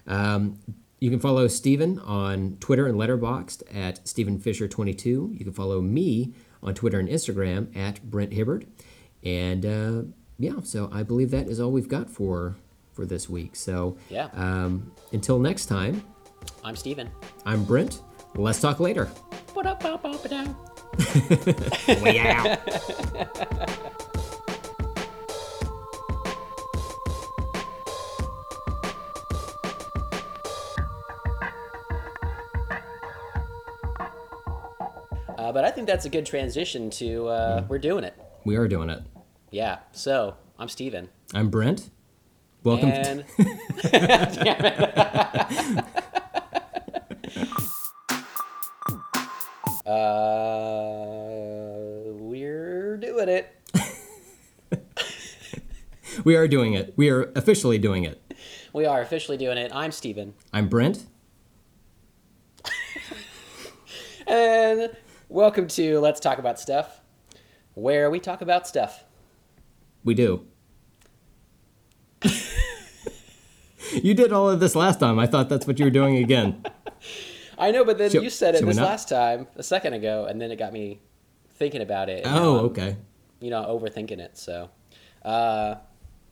[0.08, 0.60] Um,
[1.00, 5.06] you can follow Steven on Twitter and Letterboxd at Stephen Fisher22.
[5.06, 8.66] You can follow me on Twitter and Instagram at Brent Hibbard.
[9.24, 10.04] And uh,
[10.40, 12.56] yeah, so I believe that is all we've got for
[12.94, 13.56] for this week.
[13.56, 14.30] So Yeah.
[14.34, 16.04] um, until next time,
[16.64, 17.10] i'm steven
[17.46, 18.02] I'm Brent.
[18.36, 19.10] Let's talk later.
[22.02, 22.60] Way out.
[35.54, 38.14] but i think that's a good transition to uh, we're doing it
[38.46, 39.02] We are doing it.
[39.52, 41.90] yeah so i'm steven I'm Brent.
[42.64, 42.90] Welcome.
[42.92, 43.26] and
[50.34, 53.56] uh, we're doing it.
[56.24, 56.94] we are doing it.
[56.96, 58.22] We are officially doing it.
[58.74, 59.72] We are officially doing it.
[59.74, 60.34] I'm Steven.
[60.52, 61.06] I'm Brent.
[64.26, 64.90] And
[65.34, 67.02] welcome to Let's Talk About Stuff,
[67.74, 69.04] where we talk about stuff.
[70.04, 70.46] We do.
[73.92, 75.18] you did all of this last time.
[75.18, 76.64] I thought that's what you were doing again.
[77.58, 80.40] I know, but then Shall- you said it this last time, a second ago, and
[80.40, 81.02] then it got me
[81.56, 82.22] thinking about it.
[82.26, 82.98] Oh, okay.
[83.40, 84.38] You know, overthinking it.
[84.38, 84.70] So,
[85.26, 85.76] uh,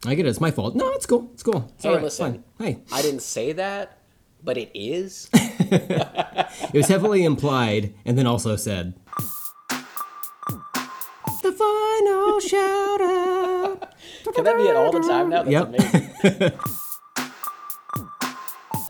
[0.06, 0.30] I get it.
[0.30, 0.76] It's my fault.
[0.76, 1.32] No, it's cool.
[1.34, 1.72] It's cool.
[1.76, 2.04] It's Hey, right.
[2.04, 2.44] listen.
[2.60, 2.68] Fine.
[2.68, 3.98] Hey, I didn't say that,
[4.44, 5.30] but it is.
[5.34, 8.94] it was heavily implied and then also said.
[11.42, 13.94] The final shout out.
[14.36, 15.44] Can that be it all the time now?
[15.44, 15.68] That's Yep.
[15.68, 16.52] amazing.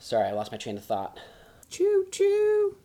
[0.01, 1.17] Sorry, I lost my train of thought.
[1.69, 2.75] Choo choo.